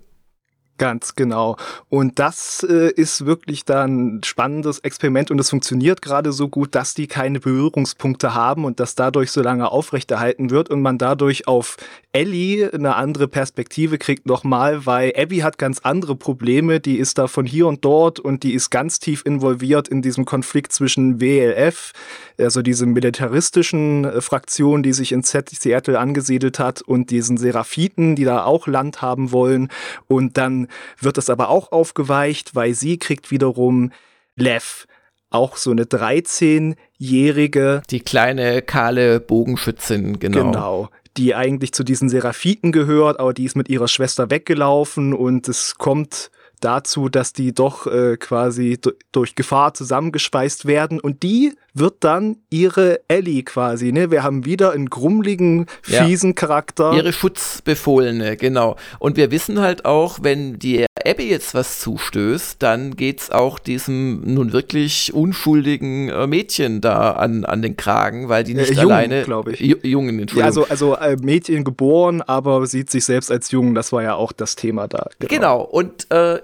[0.78, 1.56] Ganz genau.
[1.88, 6.74] Und das äh, ist wirklich dann ein spannendes Experiment und es funktioniert gerade so gut,
[6.74, 11.48] dass die keine Berührungspunkte haben und das dadurch so lange aufrechterhalten wird und man dadurch
[11.48, 11.78] auf
[12.12, 17.26] Ellie eine andere Perspektive kriegt nochmal, weil Abby hat ganz andere Probleme, die ist da
[17.26, 21.92] von hier und dort und die ist ganz tief involviert in diesem Konflikt zwischen WLF,
[22.38, 28.24] also diese militaristischen äh, Fraktion, die sich in Seattle angesiedelt hat und diesen Seraphiten, die
[28.24, 29.68] da auch Land haben wollen
[30.06, 30.65] und dann
[30.98, 33.92] wird das aber auch aufgeweicht, weil sie kriegt wiederum
[34.36, 34.86] Lev,
[35.30, 37.82] auch so eine 13-jährige.
[37.90, 40.38] Die kleine, kahle Bogenschützin, genau.
[40.38, 40.88] Genau.
[41.16, 45.76] Die eigentlich zu diesen Seraphiten gehört, aber die ist mit ihrer Schwester weggelaufen und es
[45.76, 46.30] kommt
[46.60, 48.78] dazu, dass die doch äh, quasi
[49.12, 54.10] durch Gefahr zusammengespeist werden und die wird dann ihre Ellie quasi, ne?
[54.10, 56.34] Wir haben wieder einen grummligen, fiesen ja.
[56.34, 56.94] Charakter.
[56.94, 58.76] Ihre Schutzbefohlene, genau.
[58.98, 64.34] Und wir wissen halt auch, wenn die Abby jetzt was zustößt, dann geht's auch diesem
[64.34, 68.92] nun wirklich unschuldigen äh, Mädchen da an, an den Kragen, weil die nicht äh, Jungen,
[68.92, 69.22] alleine.
[69.22, 69.60] glaube ich.
[69.60, 70.38] Jungen, Entschuldigung.
[70.38, 73.74] Ja, also, also äh, Mädchen geboren, aber sieht sich selbst als Jungen.
[73.74, 75.08] Das war ja auch das Thema da.
[75.18, 75.62] Genau, genau.
[75.62, 76.40] und äh,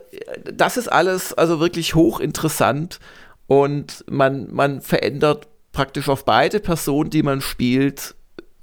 [0.52, 3.00] das ist alles also wirklich hochinteressant
[3.46, 8.14] und man, man verändert praktisch auf beide Personen, die man spielt,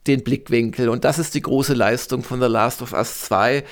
[0.08, 0.90] den Blickwinkel.
[0.90, 3.64] Und das ist die große Leistung von The Last of Us 2.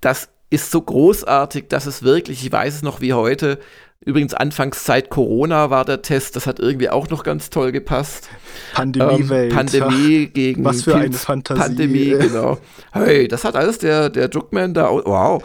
[0.00, 3.58] Das ist so großartig, dass es wirklich, ich weiß es noch wie heute,
[4.04, 8.28] übrigens Anfangszeit Corona war der Test, das hat irgendwie auch noch ganz toll gepasst.
[8.72, 9.50] Pandemiewelt.
[9.50, 11.60] Ähm, Pandemie gegen Was für eine Fantasie.
[11.60, 12.58] Pandemie, genau.
[12.92, 15.42] Hey, das hat alles der, der Druckman da, wow.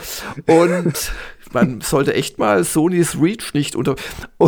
[0.48, 1.12] Und
[1.52, 3.96] man sollte echt mal Sonys Reach nicht unter.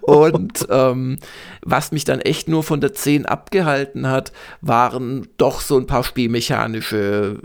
[0.00, 1.18] und ähm,
[1.62, 6.04] was mich dann echt nur von der 10 abgehalten hat, waren doch so ein paar
[6.04, 7.38] spielmechanische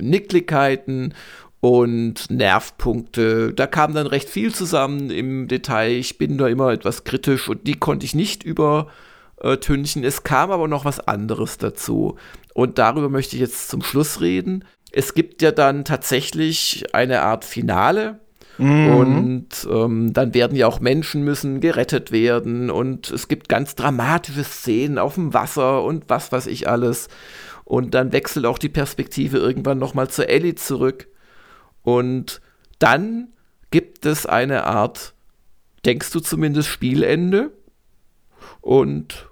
[0.00, 1.14] Nicklichkeiten
[1.60, 3.54] und Nervpunkte.
[3.54, 5.92] Da kam dann recht viel zusammen im Detail.
[5.92, 10.04] Ich bin da immer etwas kritisch und die konnte ich nicht übertünchen.
[10.04, 12.16] Es kam aber noch was anderes dazu.
[12.52, 14.64] Und darüber möchte ich jetzt zum Schluss reden
[14.96, 18.20] es gibt ja dann tatsächlich eine Art Finale.
[18.58, 18.94] Mhm.
[18.94, 24.44] Und ähm, dann werden ja auch Menschen müssen gerettet werden und es gibt ganz dramatische
[24.44, 27.08] Szenen auf dem Wasser und was weiß ich alles.
[27.64, 31.08] Und dann wechselt auch die Perspektive irgendwann nochmal zu Ellie zurück.
[31.82, 32.40] Und
[32.78, 33.28] dann
[33.70, 35.14] gibt es eine Art,
[35.84, 37.50] denkst du zumindest, Spielende.
[38.60, 39.28] Und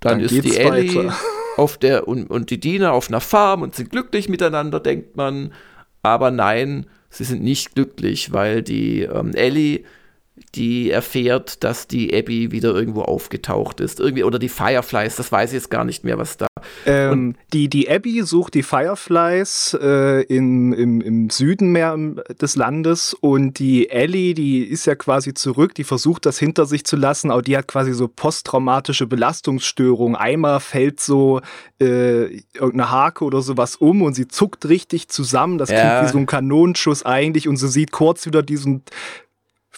[0.00, 1.12] dann, dann ist die Ellie
[1.56, 5.52] auf der und, und die Diener auf einer Farm und sind glücklich miteinander, denkt man.
[6.02, 9.84] Aber nein, sie sind nicht glücklich, weil die ähm, Ellie
[10.54, 14.00] die erfährt, dass die Abby wieder irgendwo aufgetaucht ist.
[14.00, 16.46] Irgendwie, oder die Fireflies, das weiß ich jetzt gar nicht mehr, was da.
[16.86, 21.96] Ähm, die, die Abby sucht die Fireflies äh, in, im, im Süden mehr
[22.40, 26.84] des Landes und die Ellie, die ist ja quasi zurück, die versucht das hinter sich
[26.84, 30.16] zu lassen, aber die hat quasi so posttraumatische Belastungsstörungen.
[30.16, 31.40] Einmal fällt so
[31.80, 32.24] äh,
[32.54, 35.58] irgendeine Hake oder sowas um und sie zuckt richtig zusammen.
[35.58, 35.80] Das ja.
[35.80, 38.82] klingt wie so ein Kanonenschuss eigentlich und sie sieht kurz wieder diesen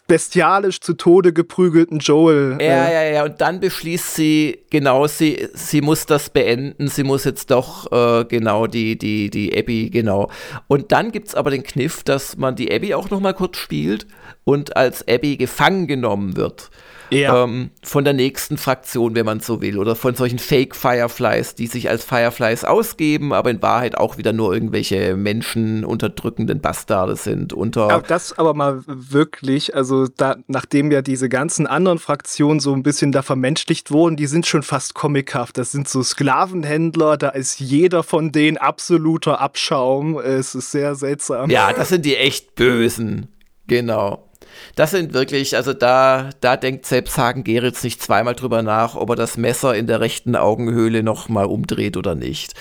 [0.07, 2.59] bestialisch zu Tode geprügelten Joel.
[2.61, 2.92] Ja, äh.
[2.92, 3.24] ja, ja.
[3.24, 6.88] Und dann beschließt sie, genau, sie, sie muss das beenden.
[6.88, 10.30] Sie muss jetzt doch äh, genau die, die, die Abby, genau.
[10.68, 13.57] Und dann gibt es aber den Kniff, dass man die Abby auch noch mal kurz
[13.57, 14.07] spielt
[14.44, 16.70] und als Abby gefangen genommen wird
[17.12, 17.44] ja.
[17.44, 21.66] ähm, von der nächsten Fraktion, wenn man so will, oder von solchen Fake Fireflies, die
[21.66, 27.53] sich als Fireflies ausgeben, aber in Wahrheit auch wieder nur irgendwelche Menschen unterdrückenden Bastarde sind.
[27.53, 32.72] Unter aber das aber mal wirklich, also da, nachdem ja diese ganzen anderen Fraktionen so
[32.72, 35.59] ein bisschen da vermenschlicht wurden, die sind schon fast comichaft.
[35.59, 40.18] Das sind so Sklavenhändler, da ist jeder von denen absoluter Abschaum.
[40.18, 41.51] Es ist sehr seltsam.
[41.51, 43.28] Ja, das sind die echt Bösen.
[43.66, 44.28] Genau.
[44.74, 49.11] Das sind wirklich, also da, da denkt selbst Hagen Geritz nicht zweimal drüber nach, ob
[49.11, 52.55] er das Messer in der rechten Augenhöhle nochmal umdreht oder nicht.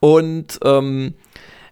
[0.00, 1.14] Und, ähm,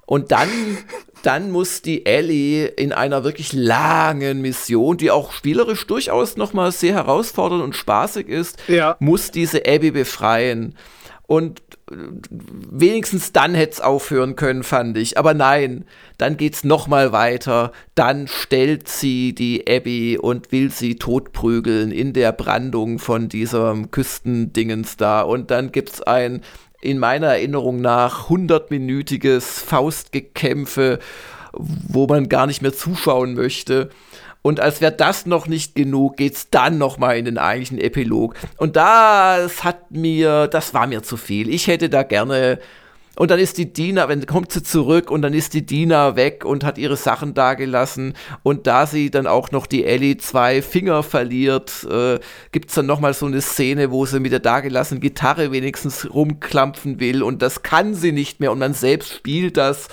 [0.06, 0.48] und dann,
[1.22, 6.94] dann muss die Ellie in einer wirklich langen Mission, die auch spielerisch durchaus nochmal sehr
[6.94, 8.96] herausfordernd und spaßig ist, ja.
[9.00, 10.74] muss diese Abby befreien.
[11.26, 11.62] Und
[12.70, 15.16] wenigstens dann hätte es aufhören können, fand ich.
[15.16, 15.84] Aber nein,
[16.18, 17.70] dann geht es nochmal weiter.
[17.94, 24.96] Dann stellt sie die Abby und will sie totprügeln in der Brandung von diesem Küstendingens
[24.96, 25.22] da.
[25.22, 26.42] Und dann gibt es ein,
[26.80, 30.98] in meiner Erinnerung nach, hundertminütiges Faustgekämpfe,
[31.52, 33.90] wo man gar nicht mehr zuschauen möchte.
[34.42, 38.34] Und als wäre das noch nicht genug, geht's dann noch mal in den eigentlichen Epilog.
[38.56, 41.50] Und das hat mir, das war mir zu viel.
[41.50, 42.58] Ich hätte da gerne
[43.20, 46.42] und dann ist die Dina, wenn kommt sie zurück und dann ist die Dina weg
[46.46, 48.14] und hat ihre Sachen dagelassen.
[48.42, 52.18] Und da sie dann auch noch die Ellie zwei Finger verliert, äh,
[52.50, 56.98] gibt es dann nochmal so eine Szene, wo sie mit der dagelassenen Gitarre wenigstens rumklampfen
[56.98, 57.22] will.
[57.22, 58.52] Und das kann sie nicht mehr.
[58.52, 59.88] Und man selbst spielt das.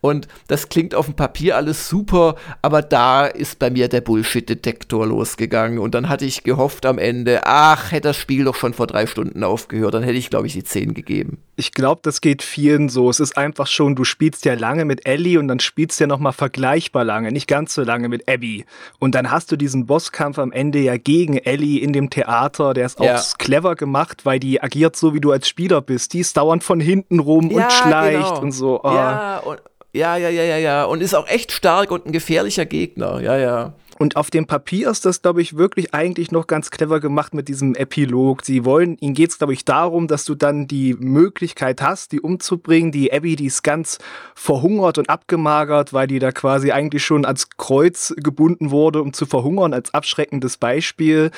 [0.00, 5.06] Und das klingt auf dem Papier alles super, aber da ist bei mir der Bullshit-Detektor
[5.06, 5.78] losgegangen.
[5.78, 9.06] Und dann hatte ich gehofft am Ende, ach, hätte das Spiel doch schon vor drei
[9.06, 11.38] Stunden aufgehört, dann hätte ich, glaube ich, die 10 gegeben.
[11.56, 13.10] Ich glaube, das geht vielen so.
[13.10, 16.08] Es ist einfach schon, du spielst ja lange mit Ellie und dann spielst du ja
[16.08, 18.64] nochmal vergleichbar lange, nicht ganz so lange mit Abby.
[19.00, 22.74] Und dann hast du diesen Bosskampf am Ende ja gegen Ellie in dem Theater.
[22.74, 23.20] Der ist auch ja.
[23.38, 26.12] clever gemacht, weil die agiert so, wie du als Spieler bist.
[26.12, 28.40] Die ist dauernd von hinten rum ja, und schleicht genau.
[28.40, 28.80] und so.
[28.84, 28.88] Oh.
[28.88, 29.60] Ja, und
[29.98, 30.84] ja, ja, ja, ja, ja.
[30.84, 33.20] Und ist auch echt stark und ein gefährlicher Gegner.
[33.20, 33.74] Ja, ja.
[33.98, 37.48] Und auf dem Papier ist das, glaube ich, wirklich eigentlich noch ganz clever gemacht mit
[37.48, 38.44] diesem Epilog.
[38.44, 42.20] Sie wollen, ihnen geht es, glaube ich, darum, dass du dann die Möglichkeit hast, die
[42.20, 42.92] umzubringen.
[42.92, 43.98] Die Abby, die ist ganz
[44.36, 49.26] verhungert und abgemagert, weil die da quasi eigentlich schon ans Kreuz gebunden wurde, um zu
[49.26, 51.32] verhungern, als abschreckendes Beispiel.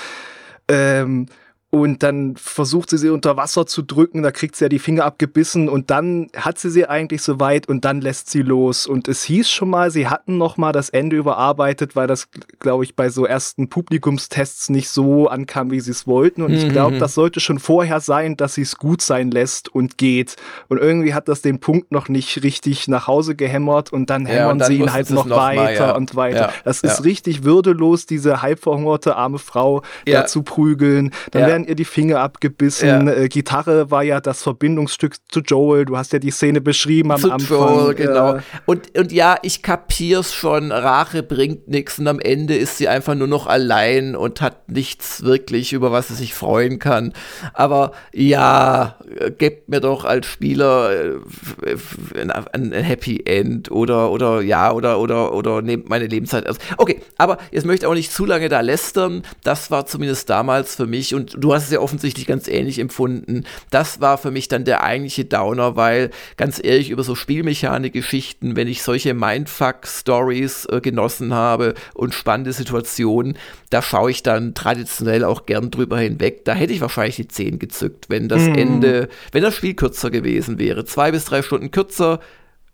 [0.69, 1.27] Ähm,
[1.71, 5.05] und dann versucht sie sie unter Wasser zu drücken, da kriegt sie ja die Finger
[5.05, 8.89] abgebissen und dann hat sie sie eigentlich soweit und dann lässt sie los.
[8.89, 12.83] Und es hieß schon mal, sie hatten noch mal das Ende überarbeitet, weil das, glaube
[12.83, 16.43] ich, bei so ersten Publikumstests nicht so ankam, wie sie es wollten.
[16.43, 16.59] Und mhm.
[16.59, 20.35] ich glaube, das sollte schon vorher sein, dass sie es gut sein lässt und geht.
[20.67, 24.45] Und irgendwie hat das den Punkt noch nicht richtig nach Hause gehämmert und dann hämmern
[24.45, 25.97] ja, und dann sie ihn halt noch, noch weiter mal, ja.
[25.97, 26.49] und weiter.
[26.49, 31.13] Ja, das ist richtig würdelos, diese halbverhungerte arme Frau da zu prügeln.
[31.31, 33.07] Dann werden werden ihr die Finger abgebissen.
[33.07, 33.13] Ja.
[33.13, 35.85] Äh, Gitarre war ja das Verbindungsstück zu Joel.
[35.85, 37.59] Du hast ja die Szene beschrieben am zu Anfang.
[37.59, 38.37] Joel, genau.
[38.37, 40.73] Äh, und, und ja, ich kapier's schon.
[40.73, 45.23] Rache bringt nichts und am Ende ist sie einfach nur noch allein und hat nichts
[45.23, 47.13] wirklich, über was sie sich freuen kann.
[47.53, 48.97] Aber ja,
[49.39, 51.77] gebt mir doch als Spieler äh,
[52.21, 56.57] ein, ein Happy End oder, oder ja, oder, oder, oder nehmt meine Lebenszeit aus.
[56.77, 59.23] Okay, aber jetzt möchte ich auch nicht zu lange da lästern.
[59.43, 63.45] Das war zumindest damals für mich und du hast es ja offensichtlich ganz ähnlich empfunden.
[63.71, 68.69] Das war für mich dann der eigentliche Downer, weil ganz ehrlich über so Spielmechanik-Geschichten, wenn
[68.69, 73.37] ich solche Mindfuck-Stories äh, genossen habe und spannende Situationen,
[73.71, 76.45] da schaue ich dann traditionell auch gern drüber hinweg.
[76.45, 78.55] Da hätte ich wahrscheinlich die 10 gezückt, wenn das mm.
[78.55, 80.85] Ende, wenn das Spiel kürzer gewesen wäre.
[80.85, 82.21] Zwei bis drei Stunden kürzer,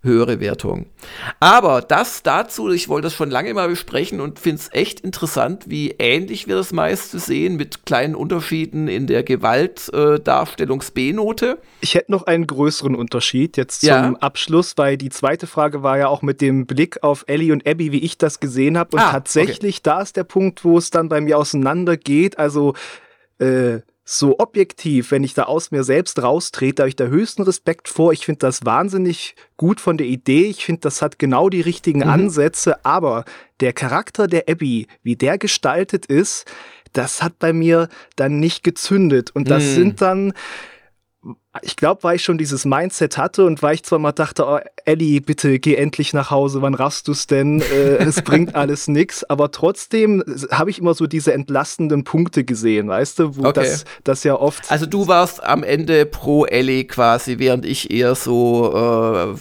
[0.02, 0.86] höhere Wertung.
[1.40, 5.64] Aber das dazu, ich wollte das schon lange mal besprechen und finde es echt interessant,
[5.68, 11.50] wie ähnlich wir das meiste sehen, mit kleinen Unterschieden in der Gewaltdarstellungs-B-Note.
[11.50, 14.12] Äh, ich hätte noch einen größeren Unterschied jetzt zum ja.
[14.20, 17.92] Abschluss, weil die zweite Frage war ja auch mit dem Blick auf Ellie und Abby,
[17.92, 18.96] wie ich das gesehen habe.
[18.96, 19.82] Und ah, tatsächlich, okay.
[19.84, 22.38] da ist der Punkt, wo es dann bei mir auseinandergeht.
[22.38, 22.74] Also,
[23.38, 27.88] äh, so objektiv, wenn ich da aus mir selbst raustrete, habe ich da höchsten Respekt
[27.88, 28.12] vor.
[28.12, 30.44] Ich finde das wahnsinnig gut von der Idee.
[30.44, 32.08] Ich finde, das hat genau die richtigen mhm.
[32.08, 32.84] Ansätze.
[32.84, 33.24] Aber
[33.58, 36.46] der Charakter der Abby, wie der gestaltet ist,
[36.92, 39.32] das hat bei mir dann nicht gezündet.
[39.34, 39.74] Und das mhm.
[39.74, 40.32] sind dann
[41.62, 44.58] ich glaube, weil ich schon dieses Mindset hatte und weil ich zwar mal dachte, oh,
[44.84, 47.60] Ellie, bitte geh endlich nach Hause, wann raffst du's denn?
[47.60, 49.24] Äh, es bringt alles nix.
[49.24, 53.52] Aber trotzdem habe ich immer so diese entlastenden Punkte gesehen, weißt du, wo okay.
[53.54, 54.70] das, das ja oft.
[54.70, 58.72] Also du warst am Ende pro Ellie quasi, während ich eher so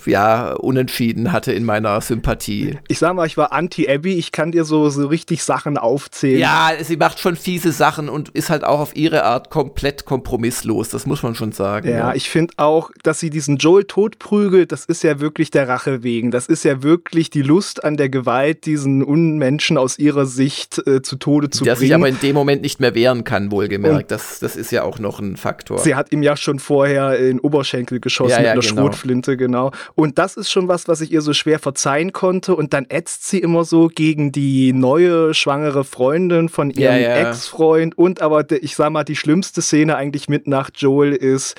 [0.05, 2.79] äh, ja unentschieden hatte in meiner Sympathie.
[2.87, 4.13] Ich sag mal, ich war anti-Abby.
[4.13, 6.39] Ich kann dir so so richtig Sachen aufzählen.
[6.39, 10.89] Ja, sie macht schon fiese Sachen und ist halt auch auf ihre Art komplett kompromisslos.
[10.89, 11.89] Das muss man schon sagen.
[11.89, 12.04] Ja, ja.
[12.13, 16.31] Ich finde auch, dass sie diesen Joel totprügelt, das ist ja wirklich der Rache wegen.
[16.31, 21.01] Das ist ja wirklich die Lust an der Gewalt, diesen Unmenschen aus ihrer Sicht äh,
[21.01, 21.79] zu Tode zu der bringen.
[21.79, 24.11] Der sich aber in dem Moment nicht mehr wehren kann, wohlgemerkt.
[24.11, 25.79] das, das ist ja auch noch ein Faktor.
[25.79, 28.81] Sie hat ihm ja schon vorher in Oberschenkel geschossen ja, ja, mit einer genau.
[28.81, 29.71] Schrotflinte, genau.
[29.95, 32.55] Und das ist schon was, was ich ihr so schwer verzeihen konnte.
[32.55, 37.97] Und dann ätzt sie immer so gegen die neue schwangere Freundin von ihrem ja, Ex-Freund.
[37.97, 41.55] Und aber, ich sag mal, die schlimmste Szene eigentlich mit nach Joel ist,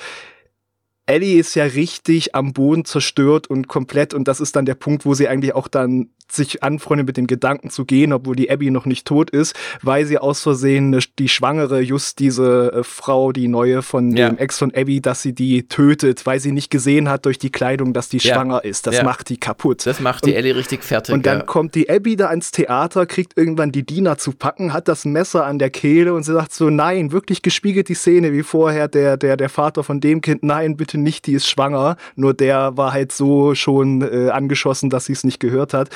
[1.07, 5.05] Ellie ist ja richtig am Boden zerstört und komplett und das ist dann der Punkt,
[5.05, 8.71] wo sie eigentlich auch dann sich anfreundet mit dem Gedanken zu gehen, obwohl die Abby
[8.71, 13.47] noch nicht tot ist, weil sie aus Versehen die Schwangere, just diese äh, Frau, die
[13.47, 14.29] neue von ja.
[14.29, 17.51] dem Ex von Abby, dass sie die tötet, weil sie nicht gesehen hat durch die
[17.51, 18.33] Kleidung, dass die ja.
[18.33, 18.87] schwanger ist.
[18.87, 19.03] Das ja.
[19.03, 19.85] macht die kaputt.
[19.85, 21.13] Das macht die und, Ellie richtig fertig.
[21.13, 24.87] Und dann kommt die Abby da ins Theater, kriegt irgendwann die Diener zu packen, hat
[24.87, 28.43] das Messer an der Kehle und sie sagt so, nein, wirklich gespiegelt die Szene wie
[28.43, 31.97] vorher der, der, der Vater von dem Kind, nein, bitte nicht, die ist schwanger.
[32.15, 35.89] Nur der war halt so schon äh, angeschossen, dass sie es nicht gehört hat.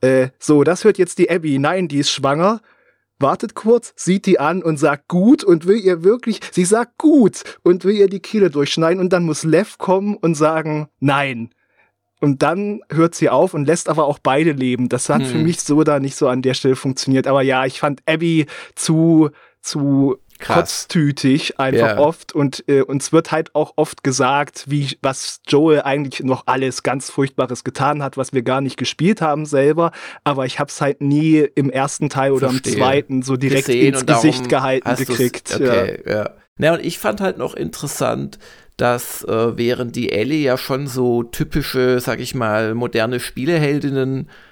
[0.00, 1.58] Äh, so, das hört jetzt die Abby.
[1.58, 2.60] Nein, die ist schwanger.
[3.20, 7.42] Wartet kurz, sieht die an und sagt gut und will ihr wirklich, sie sagt gut
[7.64, 11.50] und will ihr die Kehle durchschneiden und dann muss Lev kommen und sagen nein.
[12.20, 14.88] Und dann hört sie auf und lässt aber auch beide leben.
[14.88, 15.28] Das hat hm.
[15.28, 17.26] für mich so da nicht so an der Stelle funktioniert.
[17.26, 20.18] Aber ja, ich fand Abby zu, zu.
[20.44, 21.98] Kotztütig einfach yeah.
[21.98, 26.82] oft und äh, uns wird halt auch oft gesagt, wie was Joel eigentlich noch alles
[26.82, 29.92] ganz furchtbares getan hat, was wir gar nicht gespielt haben selber,
[30.24, 32.72] aber ich habe es halt nie im ersten Teil oder Verstehe.
[32.72, 35.54] im zweiten so direkt Gesehen ins Gesicht gehalten gekriegt.
[35.54, 36.12] Okay, ja.
[36.12, 36.30] ja.
[36.56, 38.38] Na und ich fand halt noch interessant,
[38.76, 44.47] dass äh, während die Ellie ja schon so typische, sag ich mal, moderne Spieleheldinnen äh,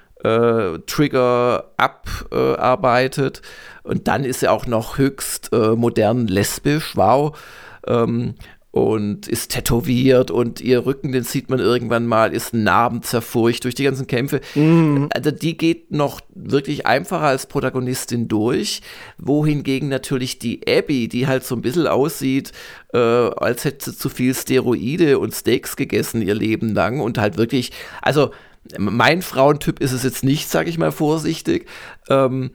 [0.87, 3.43] Trigger abarbeitet.
[3.85, 7.39] Äh, und dann ist er auch noch höchst äh, modern lesbisch, wow.
[7.87, 8.35] Ähm,
[8.77, 13.85] und ist tätowiert und ihr Rücken, den sieht man irgendwann mal, ist narbenzerfurcht durch die
[13.85, 14.43] ganzen Kämpfe.
[14.55, 15.09] Mhm.
[15.15, 18.83] Also die geht noch wirklich einfacher als Protagonistin durch,
[19.17, 22.53] wohingegen natürlich die Abby, die halt so ein bisschen aussieht,
[22.93, 27.39] äh, als hätte sie zu viel Steroide und Steaks gegessen ihr Leben lang und halt
[27.39, 27.73] wirklich,
[28.03, 28.31] also
[28.79, 31.67] mein Frauentyp ist es jetzt nicht, sage ich mal vorsichtig,
[32.09, 32.51] ähm,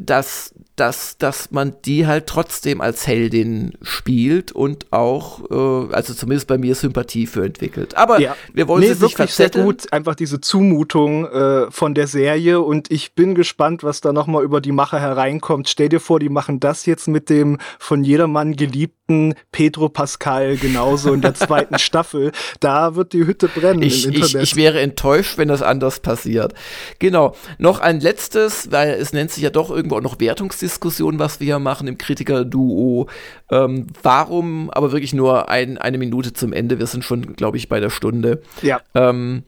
[0.00, 6.48] dass, dass, dass man die halt trotzdem als Heldin spielt und auch, äh, also zumindest
[6.48, 7.96] bei mir Sympathie für entwickelt.
[7.96, 8.36] Aber ja.
[8.52, 12.90] wir wollen nee, wirklich nicht sehr gut, einfach diese Zumutung äh, von der Serie und
[12.90, 15.68] ich bin gespannt, was da nochmal über die Macher hereinkommt.
[15.68, 21.12] Stell dir vor, die machen das jetzt mit dem von jedermann geliebten Pedro Pascal genauso
[21.12, 22.32] in der zweiten Staffel.
[22.60, 24.42] Da wird die Hütte brennen ich, im Internet.
[24.42, 26.54] Ich, ich wäre enttäuscht, wenn das anders passiert.
[26.98, 27.34] Genau.
[27.58, 31.46] Noch ein letztes, weil es nennt sich ja doch irgendwo auch noch Wertungsdiskussion, was wir
[31.46, 33.08] hier machen im Kritiker-Duo.
[33.50, 37.68] Ähm, warum, aber wirklich nur ein, eine Minute zum Ende, wir sind schon, glaube ich,
[37.68, 38.42] bei der Stunde.
[38.62, 38.80] Ja.
[38.94, 39.42] Ähm,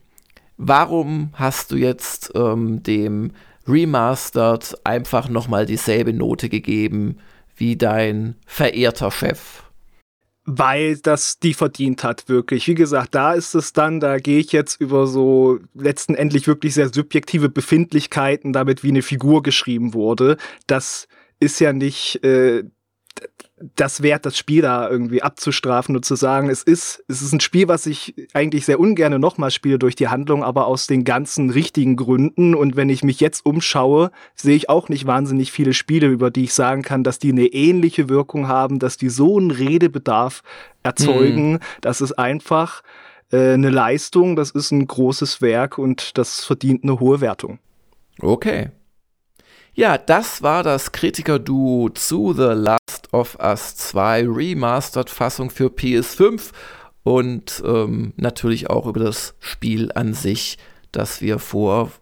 [0.57, 3.33] warum hast du jetzt ähm, dem
[3.67, 7.19] Remastered einfach nochmal dieselbe Note gegeben
[7.57, 9.63] wie dein verehrter Chef?
[10.45, 12.67] Weil das die verdient hat, wirklich.
[12.67, 16.93] Wie gesagt, da ist es dann, da gehe ich jetzt über so letztendlich wirklich sehr
[16.93, 20.37] subjektive Befindlichkeiten, damit wie eine Figur geschrieben wurde.
[20.67, 21.07] Das
[21.39, 22.65] ist ja nicht äh,
[23.77, 27.41] das wert, das Spiel da irgendwie abzustrafen und zu sagen, es ist, es ist ein
[27.41, 31.51] Spiel, was ich eigentlich sehr ungern nochmal spiele durch die Handlung, aber aus den ganzen
[31.51, 32.55] richtigen Gründen.
[32.55, 36.45] Und wenn ich mich jetzt umschaue, sehe ich auch nicht wahnsinnig viele Spiele, über die
[36.45, 40.43] ich sagen kann, dass die eine ähnliche Wirkung haben, dass die so einen Redebedarf
[40.83, 41.53] erzeugen.
[41.53, 41.59] Mhm.
[41.81, 42.83] Das ist einfach
[43.31, 47.59] äh, eine Leistung, das ist ein großes Werk und das verdient eine hohe Wertung.
[48.21, 48.71] Okay.
[49.75, 56.51] Ja, das war das Kritiker-Duo zu The Last of Us 2 Remastered-Fassung für PS5
[57.05, 60.59] und ähm, natürlich auch über das Spiel an sich,
[60.91, 61.93] das wir vor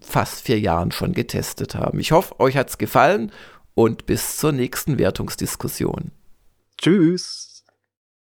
[0.00, 2.00] fast vier Jahren schon getestet haben.
[2.00, 3.32] Ich hoffe, euch hat's gefallen
[3.74, 6.10] und bis zur nächsten Wertungsdiskussion.
[6.78, 7.51] Tschüss.